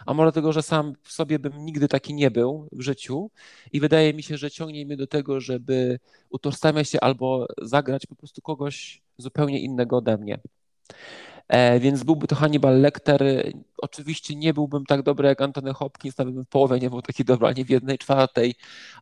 a 0.06 0.14
może 0.14 0.32
tego, 0.32 0.54
że 0.54 0.62
sam 0.62 0.94
w 1.02 1.12
sobie 1.12 1.40
bym 1.40 1.66
nigdy 1.66 1.88
taki 1.88 2.14
nie 2.14 2.32
był 2.32 2.68
w 2.72 2.82
życiu 2.82 3.32
i 3.74 3.80
wydaje 3.80 4.14
mi 4.14 4.24
się, 4.24 4.38
że 4.38 4.52
ciągnie 4.52 4.86
mnie 4.86 4.98
do 4.98 5.08
tego, 5.08 5.42
żeby 5.42 6.00
utożsamiać 6.30 6.90
się 6.90 7.00
albo 7.00 7.48
zagrać 7.62 8.06
po 8.06 8.16
prostu 8.16 8.42
kogoś 8.42 9.02
zupełnie 9.18 9.60
innego 9.60 9.98
ode 9.98 10.18
mnie. 10.18 10.40
E, 11.48 11.80
więc 11.80 12.04
byłby 12.04 12.28
to 12.28 12.36
Hannibal 12.36 12.82
Lecter. 12.82 13.24
Oczywiście 13.78 14.36
nie 14.36 14.54
byłbym 14.54 14.86
tak 14.86 15.02
dobry 15.04 15.28
jak 15.28 15.42
Antony 15.42 15.74
Hopkins, 15.74 16.18
nawet 16.18 16.34
bym 16.34 16.44
w 16.44 16.48
połowie 16.48 16.80
nie 16.80 16.90
był 16.90 17.02
taki 17.02 17.26
dobry, 17.26 17.48
ani 17.48 17.66
w 17.66 17.70
jednej 17.70 17.98
czwartej, 17.98 18.56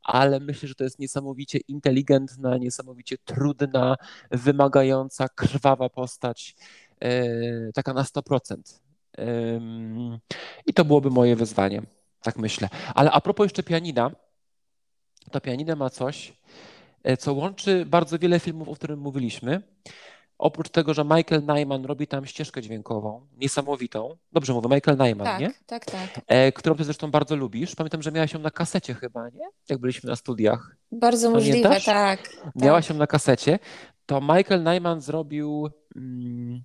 ale 0.03 0.39
myślę, 0.39 0.69
że 0.69 0.75
to 0.75 0.83
jest 0.83 0.99
niesamowicie 0.99 1.59
inteligentna, 1.67 2.57
niesamowicie 2.57 3.17
trudna, 3.17 3.95
wymagająca, 4.31 5.29
krwawa 5.29 5.89
postać, 5.89 6.55
e, 6.99 7.71
taka 7.73 7.93
na 7.93 8.03
100%. 8.03 8.82
I 10.65 10.73
to 10.73 10.85
byłoby 10.85 11.09
moje 11.09 11.35
wyzwanie, 11.35 11.81
tak 12.21 12.37
myślę. 12.37 12.69
Ale 12.95 13.11
a 13.11 13.21
propos 13.21 13.45
jeszcze 13.45 13.63
pianina, 13.63 14.11
to 15.31 15.41
pianina 15.41 15.75
ma 15.75 15.89
coś, 15.89 16.33
e, 17.03 17.17
co 17.17 17.33
łączy 17.33 17.85
bardzo 17.85 18.19
wiele 18.19 18.39
filmów, 18.39 18.69
o 18.69 18.75
którym 18.75 18.99
mówiliśmy. 18.99 19.61
Oprócz 20.37 20.69
tego, 20.69 20.93
że 20.93 21.03
Michael 21.03 21.43
Nyman 21.45 21.85
robi 21.85 22.07
tam 22.07 22.25
ścieżkę 22.25 22.61
dźwiękową, 22.61 23.27
niesamowitą. 23.37 24.17
Dobrze 24.31 24.53
mówię, 24.53 24.69
Michael 24.75 24.97
Nyman, 24.97 25.25
tak, 25.25 25.41
nie? 25.41 25.51
Tak, 25.65 25.85
tak. 25.85 26.21
E, 26.27 26.51
którą 26.51 26.75
ty 26.75 26.83
zresztą 26.83 27.11
bardzo 27.11 27.35
lubisz. 27.35 27.75
Pamiętam, 27.75 28.01
że 28.01 28.11
miałaś 28.11 28.33
ją 28.33 28.39
na 28.39 28.51
kasecie 28.51 28.93
chyba, 28.93 29.29
nie? 29.29 29.49
Jak 29.69 29.79
byliśmy 29.79 30.09
na 30.09 30.15
studiach. 30.15 30.75
Bardzo 30.91 31.31
Pamiętasz? 31.31 31.47
możliwe, 31.47 31.81
tak. 31.85 32.19
Miałaś 32.55 32.87
tak. 32.87 32.95
ją 32.95 32.99
na 32.99 33.07
kasecie. 33.07 33.59
To 34.05 34.21
Michael 34.21 34.63
Nyman 34.63 35.01
zrobił 35.01 35.69
mm, 35.95 36.63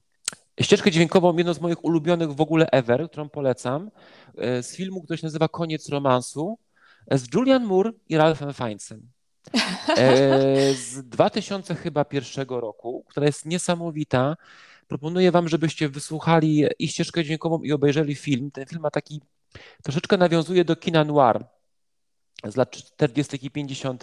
ścieżkę 0.61 0.91
dźwiękową, 0.91 1.37
jedną 1.37 1.55
z 1.55 1.61
moich 1.61 1.85
ulubionych 1.85 2.33
w 2.33 2.41
ogóle 2.41 2.67
ever, 2.71 3.11
którą 3.11 3.29
polecam, 3.29 3.91
e, 4.39 4.63
z 4.63 4.77
filmu, 4.77 5.03
który 5.03 5.19
się 5.19 5.27
nazywa 5.27 5.49
Koniec 5.49 5.89
romansu, 5.89 6.59
e, 7.07 7.19
z 7.19 7.35
Julian 7.35 7.65
Moore 7.65 7.93
i 8.09 8.17
Ralphem 8.17 8.55
Fiennesem. 8.55 9.11
Z 10.75 11.09
2000 11.09 11.75
chyba 11.75 12.05
pierwszego 12.05 12.61
roku, 12.61 13.05
która 13.09 13.27
jest 13.27 13.47
niesamowita. 13.47 14.37
Proponuję 14.89 15.31
wam, 15.31 15.49
żebyście 15.49 15.89
wysłuchali 15.89 16.65
i 16.79 16.89
ścieżkę 16.89 17.25
dźwiękową 17.25 17.63
i 17.63 17.73
obejrzeli 17.73 18.15
film. 18.15 18.51
Ten 18.51 18.67
film 18.67 18.83
ma 18.83 18.91
taki, 18.91 19.21
troszeczkę 19.83 20.17
nawiązuje 20.17 20.65
do 20.65 20.77
kina 20.77 21.05
noir, 21.05 21.45
z 22.45 22.57
lat 22.57 22.71
40. 22.71 23.47
i 23.47 23.51
50. 23.51 24.03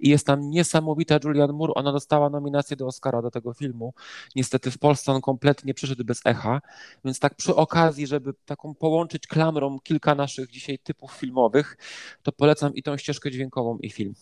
i 0.00 0.08
jest 0.08 0.26
tam 0.26 0.50
niesamowita 0.50 1.18
Julianne 1.24 1.52
Moore. 1.52 1.74
Ona 1.74 1.92
dostała 1.92 2.30
nominację 2.30 2.76
do 2.76 2.86
Oscara 2.86 3.22
do 3.22 3.30
tego 3.30 3.54
filmu. 3.54 3.94
Niestety 4.36 4.70
w 4.70 4.78
Polsce 4.78 5.12
on 5.12 5.20
kompletnie 5.20 5.74
przyszedł 5.74 6.04
bez 6.04 6.20
echa, 6.24 6.60
więc 7.04 7.18
tak 7.18 7.34
przy 7.34 7.54
okazji, 7.54 8.06
żeby 8.06 8.32
taką 8.44 8.74
połączyć 8.74 9.26
klamrą 9.26 9.78
kilka 9.78 10.14
naszych 10.14 10.50
dzisiaj 10.50 10.78
typów 10.78 11.12
filmowych, 11.12 11.76
to 12.22 12.32
polecam 12.32 12.74
i 12.74 12.82
tą 12.82 12.96
ścieżkę 12.96 13.30
dźwiękową 13.30 13.78
i 13.78 13.90
film. 13.90 14.14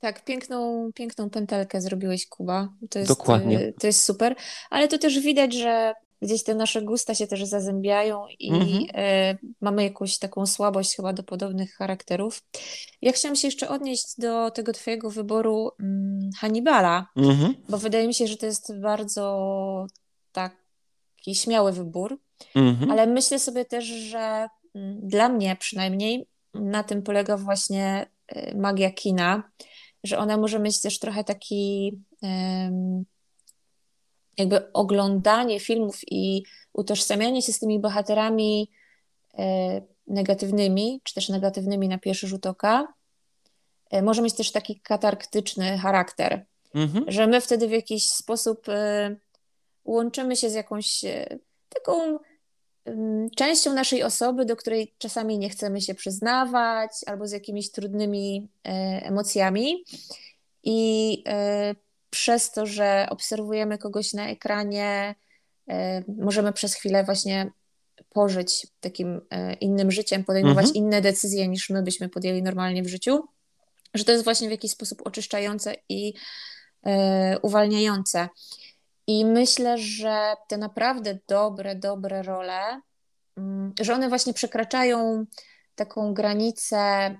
Tak, 0.00 0.24
piękną, 0.24 0.90
piękną 0.94 1.30
pętelkę 1.30 1.80
zrobiłeś, 1.80 2.26
Kuba. 2.26 2.68
To 2.90 2.98
jest, 2.98 3.10
Dokładnie. 3.10 3.72
To 3.80 3.86
jest 3.86 4.04
super, 4.04 4.34
ale 4.70 4.88
to 4.88 4.98
też 4.98 5.20
widać, 5.20 5.54
że 5.54 5.94
gdzieś 6.22 6.42
te 6.42 6.54
nasze 6.54 6.82
gusta 6.82 7.14
się 7.14 7.26
też 7.26 7.44
zazębiają 7.44 8.26
i 8.38 8.50
mhm. 8.50 8.82
y, 8.82 9.38
mamy 9.60 9.84
jakąś 9.84 10.18
taką 10.18 10.46
słabość 10.46 10.96
chyba 10.96 11.12
do 11.12 11.22
podobnych 11.22 11.74
charakterów. 11.74 12.42
Ja 13.02 13.12
chciałam 13.12 13.36
się 13.36 13.48
jeszcze 13.48 13.68
odnieść 13.68 14.04
do 14.18 14.50
tego 14.50 14.72
twojego 14.72 15.10
wyboru 15.10 15.70
mm, 15.80 16.30
Hannibala, 16.40 17.06
mhm. 17.16 17.54
bo 17.68 17.78
wydaje 17.78 18.06
mi 18.06 18.14
się, 18.14 18.26
że 18.26 18.36
to 18.36 18.46
jest 18.46 18.80
bardzo 18.80 19.86
taki 20.32 21.34
śmiały 21.34 21.72
wybór, 21.72 22.20
mhm. 22.54 22.90
ale 22.90 23.06
myślę 23.06 23.38
sobie 23.38 23.64
też, 23.64 23.84
że 23.84 24.48
mm, 24.74 25.08
dla 25.08 25.28
mnie 25.28 25.56
przynajmniej 25.60 26.26
na 26.54 26.84
tym 26.84 27.02
polega 27.02 27.36
właśnie 27.36 28.06
y, 28.36 28.56
magia 28.56 28.90
kina, 28.90 29.42
że 30.04 30.18
ona 30.18 30.36
może 30.36 30.58
mieć 30.58 30.80
też 30.80 30.98
trochę 30.98 31.24
taki 31.24 31.92
jakby 34.38 34.72
oglądanie 34.72 35.60
filmów 35.60 36.00
i 36.10 36.42
utożsamianie 36.72 37.42
się 37.42 37.52
z 37.52 37.58
tymi 37.58 37.80
bohaterami 37.80 38.70
e, 39.38 39.82
negatywnymi, 40.06 41.00
czy 41.04 41.14
też 41.14 41.28
negatywnymi 41.28 41.88
na 41.88 41.98
pierwszy 41.98 42.26
rzut 42.28 42.46
oka, 42.46 42.94
e, 43.90 44.02
może 44.02 44.22
mieć 44.22 44.34
też 44.34 44.52
taki 44.52 44.80
katarktyczny 44.80 45.78
charakter, 45.78 46.46
mhm. 46.74 47.04
że 47.08 47.26
my 47.26 47.40
wtedy 47.40 47.68
w 47.68 47.72
jakiś 47.72 48.06
sposób 48.06 48.68
e, 48.68 49.16
łączymy 49.84 50.36
się 50.36 50.50
z 50.50 50.54
jakąś 50.54 51.04
taką 51.68 52.18
częścią 53.36 53.74
naszej 53.74 54.02
osoby, 54.02 54.44
do 54.44 54.56
której 54.56 54.94
czasami 54.98 55.38
nie 55.38 55.50
chcemy 55.50 55.80
się 55.80 55.94
przyznawać, 55.94 56.90
albo 57.06 57.26
z 57.26 57.32
jakimiś 57.32 57.70
trudnymi 57.70 58.48
emocjami. 59.02 59.84
I 60.62 61.24
przez 62.18 62.52
to, 62.52 62.66
że 62.66 63.06
obserwujemy 63.10 63.78
kogoś 63.78 64.12
na 64.12 64.28
ekranie, 64.28 65.14
e, 65.68 66.02
możemy 66.08 66.52
przez 66.52 66.74
chwilę 66.74 67.04
właśnie 67.04 67.50
pożyć 68.10 68.66
takim 68.80 69.20
e, 69.30 69.54
innym 69.54 69.90
życiem, 69.90 70.24
podejmować 70.24 70.66
mhm. 70.66 70.84
inne 70.84 71.00
decyzje 71.00 71.48
niż 71.48 71.70
my 71.70 71.82
byśmy 71.82 72.08
podjęli 72.08 72.42
normalnie 72.42 72.82
w 72.82 72.88
życiu. 72.88 73.28
że 73.94 74.04
to 74.04 74.12
jest 74.12 74.24
właśnie 74.24 74.48
w 74.48 74.50
jakiś 74.50 74.70
sposób 74.70 75.06
oczyszczające 75.06 75.74
i 75.88 76.14
e, 76.86 77.38
uwalniające. 77.42 78.28
I 79.06 79.24
myślę, 79.24 79.78
że 79.78 80.34
te 80.48 80.58
naprawdę 80.58 81.18
dobre, 81.28 81.74
dobre 81.76 82.22
role, 82.22 82.80
mm, 83.36 83.72
że 83.80 83.94
one 83.94 84.08
właśnie 84.08 84.34
przekraczają 84.34 85.24
taką 85.74 86.14
granicę 86.14 87.14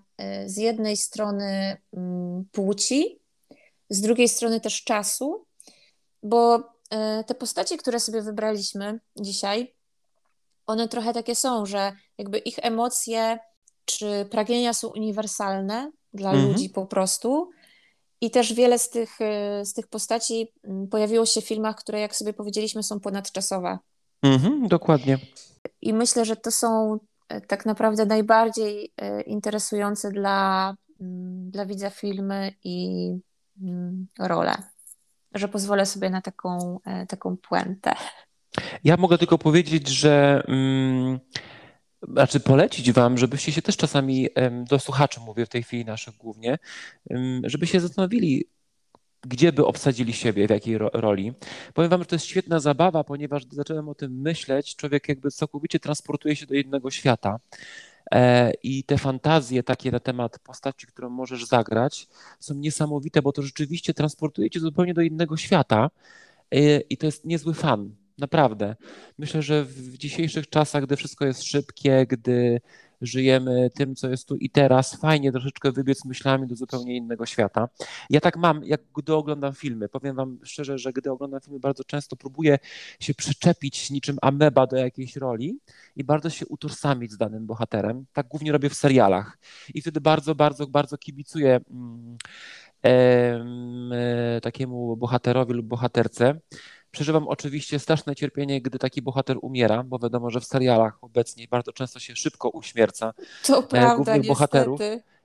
z 0.47 0.57
jednej 0.57 0.97
strony 0.97 1.77
mm, 1.93 2.45
płci, 2.53 3.18
z 3.91 4.01
drugiej 4.01 4.29
strony 4.29 4.61
też 4.61 4.85
czasu, 4.85 5.47
bo 6.23 6.63
e, 6.91 7.25
te 7.25 7.35
postacie, 7.35 7.77
które 7.77 8.01
sobie 8.01 8.23
wybraliśmy 8.23 9.01
dzisiaj, 9.17 9.75
one 10.67 10.89
trochę 10.89 11.13
takie 11.13 11.35
są, 11.35 11.67
że 11.67 11.93
jakby 12.19 12.39
ich 12.39 12.59
emocje 12.63 13.39
czy 13.85 14.27
pragnienia 14.31 14.75
są 14.75 14.89
uniwersalne 14.89 15.93
dla 16.15 16.31
mhm. 16.31 16.49
ludzi 16.49 16.71
po 16.71 16.87
prostu. 16.87 17.51
I 18.21 18.31
też 18.31 18.55
wiele 18.55 18.79
z 18.79 18.91
tych, 18.91 19.21
e, 19.21 19.65
z 19.65 19.73
tych 19.73 19.87
postaci 19.87 20.53
mm, 20.65 20.89
pojawiło 20.89 21.27
się 21.27 21.41
w 21.41 21.49
filmach, 21.49 21.77
które, 21.77 22.01
jak 22.01 22.17
sobie 22.17 22.33
powiedzieliśmy, 22.33 22.83
są 22.83 23.01
ponadczasowe. 23.01 23.79
Mhm, 24.23 24.69
dokładnie. 24.69 25.19
I 25.83 25.93
myślę, 25.93 26.25
że 26.25 26.37
to 26.37 26.51
są 26.51 26.99
e, 27.29 27.41
tak 27.41 27.67
naprawdę 27.67 28.07
najbardziej 28.07 28.93
interesujące 29.27 30.11
dla, 30.11 30.75
mm, 31.01 31.51
dla 31.51 31.67
widza 31.67 31.91
filmy 31.91 32.53
i 32.65 33.11
mm, 33.63 34.07
role. 34.19 34.55
Że 35.35 35.49
pozwolę 35.49 35.87
sobie 35.87 36.11
na 36.11 36.21
taką, 36.21 36.81
taką 37.09 37.37
puentę. 37.37 37.95
Ja 38.85 38.97
mogę 38.97 39.19
tylko 39.19 39.39
powiedzieć, 39.39 39.89
że. 39.89 40.43
Mm 40.49 41.19
znaczy 42.03 42.41
polecić 42.41 42.93
Wam, 42.93 43.19
żebyście 43.19 43.53
się 43.53 43.63
też 43.63 43.77
czasami, 43.77 44.29
do 44.65 44.79
słuchaczy 44.79 45.21
mówię 45.21 45.47
w 45.47 45.49
tej 45.49 45.63
chwili 45.63 45.85
naszych 45.85 46.17
głównie, 46.17 46.59
żeby 47.45 47.67
się 47.67 47.81
zastanowili, 47.81 48.45
gdzie 49.23 49.53
by 49.53 49.67
obsadzili 49.67 50.13
siebie, 50.13 50.47
w 50.47 50.51
jakiej 50.51 50.79
roli. 50.79 51.33
Powiem 51.75 51.91
Wam, 51.91 52.01
że 52.01 52.07
to 52.07 52.15
jest 52.15 52.27
świetna 52.27 52.61
zabawa, 52.61 53.05
ponieważ 53.05 53.47
gdy 53.47 53.57
zacząłem 53.57 53.89
o 53.89 53.95
tym 53.95 54.21
myśleć, 54.21 54.77
człowiek 54.77 55.09
jakby 55.09 55.31
całkowicie 55.31 55.81
transportuje 55.81 56.37
się 56.37 56.47
do 56.47 56.55
innego 56.55 56.91
świata. 56.91 57.39
E, 58.13 58.53
I 58.63 58.85
te 58.85 58.99
fantazje 58.99 59.63
takie 59.63 59.91
na 59.91 60.01
temat 60.01 60.39
postaci, 60.39 60.87
którą 60.87 61.11
możesz 61.11 61.45
zagrać, 61.45 62.09
są 62.41 62.55
niesamowite, 62.55 63.23
bo 63.23 63.33
to 63.33 63.43
rzeczywiście 63.43 63.95
transportuje 63.95 64.51
cię 64.51 64.61
zupełnie 64.61 64.95
do 64.95 65.03
innego 65.03 65.37
świata. 65.37 65.91
E, 66.51 66.81
I 66.81 66.97
to 66.97 67.07
jest 67.07 67.25
niezły 67.25 67.55
fan. 67.55 67.95
Naprawdę. 68.19 68.77
Myślę, 69.19 69.43
że 69.43 69.65
w 69.65 69.99
dzisiejszych 69.99 70.49
czasach, 70.49 70.85
gdy 70.85 70.97
wszystko 70.97 71.27
jest 71.27 71.43
szybkie, 71.43 72.07
gdy 72.09 72.61
żyjemy 73.01 73.71
tym, 73.75 73.95
co 73.95 74.11
jest 74.11 74.29
tu 74.29 74.37
i 74.37 74.51
teraz, 74.51 74.97
fajnie 75.01 75.33
troszeczkę 75.33 75.73
wybiec 75.73 76.05
myślami 76.05 76.47
do 76.47 76.57
zupełnie 76.57 76.97
innego 76.97 77.27
świata. 77.27 77.69
Ja 78.11 78.21
tak 78.21 78.37
mam, 78.37 78.65
jak 78.65 78.81
gdy 78.97 79.15
oglądam 79.15 79.55
filmy. 79.55 79.89
Powiem 79.89 80.17
Wam 80.17 80.39
szczerze, 80.43 80.79
że 80.79 80.93
gdy 80.93 81.11
oglądam 81.11 81.41
filmy, 81.41 81.61
bardzo 81.61 81.85
często 81.85 82.17
próbuję 82.17 82.59
się 83.01 83.15
przyczepić 83.15 83.91
niczym 83.91 84.19
ameba 84.23 84.67
do 84.67 84.77
jakiejś 84.77 85.17
roli 85.17 85.59
i 85.97 86.05
bardzo 86.05 86.31
się 86.31 86.47
utożsamić 86.47 87.13
z 87.13 87.17
danym 87.17 87.47
bohaterem. 87.47 88.05
Tak 88.13 88.29
głównie 88.29 88.53
robię 88.53 88.71
w 88.71 88.75
serialach. 88.75 89.39
I 89.75 89.81
wtedy 89.81 90.01
bardzo, 90.01 90.35
bardzo, 90.35 90.67
bardzo 90.67 90.99
kibicuję. 90.99 91.61
Mm, 91.71 92.17
e, 92.85 94.41
takiemu 94.41 94.97
bohaterowi 94.97 95.53
lub 95.53 95.67
bohaterce. 95.67 96.41
Przeżywam 96.91 97.29
oczywiście 97.29 97.79
straszne 97.79 98.17
cierpienie, 98.17 98.61
gdy 98.61 98.79
taki 98.79 99.03
bohater 99.03 99.37
umiera, 99.43 99.83
bo 99.83 99.99
wiadomo, 99.99 100.31
że 100.31 100.41
w 100.41 100.45
serialach 100.45 101.05
obecnie 101.05 101.47
bardzo 101.51 101.73
często 101.73 102.01
się 102.01 102.17
szybko 102.17 102.49
uśmierca 102.49 103.15
to 103.47 103.63
prawda, 103.63 103.97
głównych 103.97 104.27
bohaterów. 104.27 104.81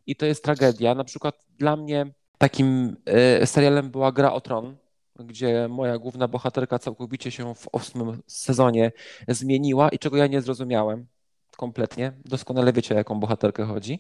I 0.08 0.16
to 0.16 0.26
jest 0.26 0.44
tragedia. 0.44 0.96
Na 0.96 1.04
przykład 1.04 1.46
dla 1.58 1.76
mnie 1.76 2.06
takim 2.38 2.96
e, 3.06 3.48
serialem 3.48 3.92
była 3.92 4.12
Gra 4.12 4.34
o 4.34 4.42
Tron, 4.42 4.76
gdzie 5.20 5.68
moja 5.68 5.98
główna 5.98 6.28
bohaterka 6.28 6.80
całkowicie 6.80 7.32
się 7.32 7.56
w 7.56 7.68
ósmym 7.72 8.22
sezonie 8.28 8.92
zmieniła 9.28 9.90
i 9.90 10.00
czego 10.00 10.18
ja 10.18 10.28
nie 10.28 10.42
zrozumiałem 10.42 11.06
kompletnie. 11.58 12.14
Doskonale 12.26 12.74
wiecie, 12.74 12.96
o 12.96 12.98
jaką 12.98 13.20
bohaterkę 13.20 13.66
chodzi. 13.66 14.00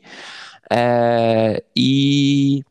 E, 0.71 1.59
I 1.75 2.63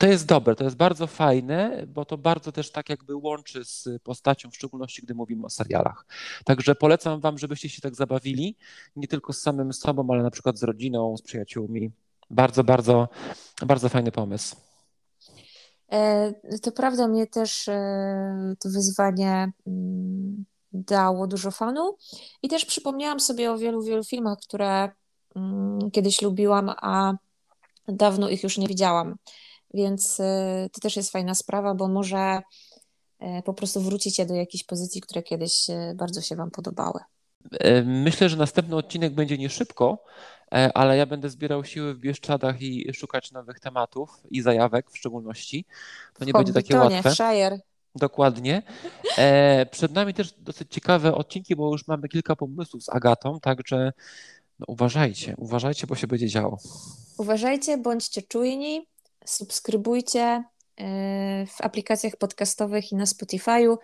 to 0.00 0.06
jest 0.06 0.26
dobre, 0.26 0.56
to 0.56 0.64
jest 0.64 0.76
bardzo 0.76 1.06
fajne, 1.06 1.84
bo 1.86 2.04
to 2.04 2.18
bardzo 2.18 2.52
też 2.52 2.72
tak 2.72 2.88
jakby 2.88 3.16
łączy 3.16 3.64
z 3.64 3.88
postacią, 4.02 4.50
w 4.50 4.54
szczególności 4.54 5.02
gdy 5.02 5.14
mówimy 5.14 5.46
o 5.46 5.50
serialach. 5.50 6.06
Także 6.44 6.74
polecam 6.74 7.20
Wam, 7.20 7.38
żebyście 7.38 7.68
się 7.68 7.80
tak 7.80 7.94
zabawili, 7.94 8.56
nie 8.96 9.08
tylko 9.08 9.32
z 9.32 9.40
samym 9.40 9.72
sobą, 9.72 10.06
ale 10.10 10.22
na 10.22 10.30
przykład 10.30 10.58
z 10.58 10.62
rodziną, 10.62 11.16
z 11.16 11.22
przyjaciółmi. 11.22 11.90
Bardzo, 12.30 12.64
bardzo, 12.64 13.08
bardzo 13.66 13.88
fajny 13.88 14.12
pomysł. 14.12 14.56
E, 15.92 16.32
to 16.62 16.72
prawda, 16.72 17.08
mnie 17.08 17.26
też 17.26 17.68
e, 17.68 18.54
to 18.58 18.68
wyzwanie 18.68 19.52
mm, 19.66 20.44
dało 20.72 21.26
dużo 21.26 21.50
fanu 21.50 21.96
i 22.42 22.48
też 22.48 22.64
przypomniałam 22.64 23.20
sobie 23.20 23.52
o 23.52 23.58
wielu, 23.58 23.82
wielu 23.82 24.04
filmach, 24.04 24.38
które 24.38 24.90
mm, 25.36 25.90
kiedyś 25.90 26.22
lubiłam, 26.22 26.70
a 26.76 27.14
dawno 27.88 28.28
ich 28.28 28.42
już 28.42 28.58
nie 28.58 28.68
widziałam. 28.68 29.16
Więc 29.74 30.20
y, 30.20 30.24
to 30.72 30.80
też 30.80 30.96
jest 30.96 31.10
fajna 31.10 31.34
sprawa, 31.34 31.74
bo 31.74 31.88
może 31.88 32.42
y, 33.22 33.42
po 33.44 33.54
prostu 33.54 33.80
wrócicie 33.80 34.26
do 34.26 34.34
jakiejś 34.34 34.64
pozycji, 34.64 35.00
które 35.00 35.22
kiedyś 35.22 35.70
y, 35.70 35.94
bardzo 35.94 36.20
się 36.20 36.36
Wam 36.36 36.50
podobały. 36.50 37.00
E, 37.50 37.82
myślę, 37.82 38.28
że 38.28 38.36
następny 38.36 38.76
odcinek 38.76 39.14
będzie 39.14 39.38
nie 39.38 39.50
szybko, 39.50 40.04
e, 40.52 40.70
ale 40.76 40.96
ja 40.96 41.06
będę 41.06 41.30
zbierał 41.30 41.64
siły 41.64 41.94
w 41.94 41.98
Bieszczadach 41.98 42.62
i 42.62 42.94
szukać 42.94 43.32
nowych 43.32 43.60
tematów 43.60 44.10
i 44.30 44.42
zajawek 44.42 44.90
w 44.90 44.98
szczególności. 44.98 45.64
To 46.14 46.24
nie 46.24 46.32
będzie 46.32 46.52
takie 46.52 46.76
łatwe. 46.76 47.10
W 47.10 47.14
Shire. 47.14 47.60
Dokładnie. 47.94 48.62
E, 49.18 49.66
przed 49.66 49.92
nami 49.92 50.14
też 50.14 50.32
dosyć 50.38 50.72
ciekawe 50.72 51.14
odcinki, 51.14 51.56
bo 51.56 51.72
już 51.72 51.86
mamy 51.86 52.08
kilka 52.08 52.36
pomysłów 52.36 52.84
z 52.84 52.88
Agatą, 52.88 53.40
także 53.40 53.92
no 54.58 54.66
uważajcie, 54.68 55.34
uważajcie, 55.38 55.86
bo 55.86 55.94
się 55.94 56.06
będzie 56.06 56.28
działo. 56.28 56.58
Uważajcie, 57.18 57.78
bądźcie 57.78 58.22
czujni, 58.22 58.86
subskrybujcie 59.30 60.44
y, 60.80 60.82
w 61.46 61.60
aplikacjach 61.60 62.16
podcastowych 62.16 62.92
i 62.92 62.96
na 62.96 63.04
Spotify'u, 63.04 63.76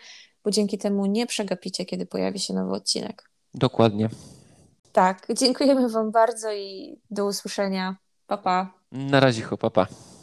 bo 0.45 0.51
dzięki 0.51 0.79
temu 0.79 1.07
nie 1.07 1.27
przegapicie, 1.27 1.85
kiedy 1.85 2.07
pojawi 2.07 2.39
się 2.39 2.55
nowy 2.55 2.73
odcinek. 2.73 3.31
Dokładnie. 3.55 4.09
Tak, 4.93 5.27
dziękujemy 5.41 5.89
Wam 5.89 6.11
bardzo 6.11 6.53
i 6.53 6.99
do 7.11 7.27
usłyszenia. 7.27 7.97
Pa, 8.27 8.37
pa. 8.37 8.73
Na 8.93 9.21
razie, 9.21 9.43
papa. 9.61 9.87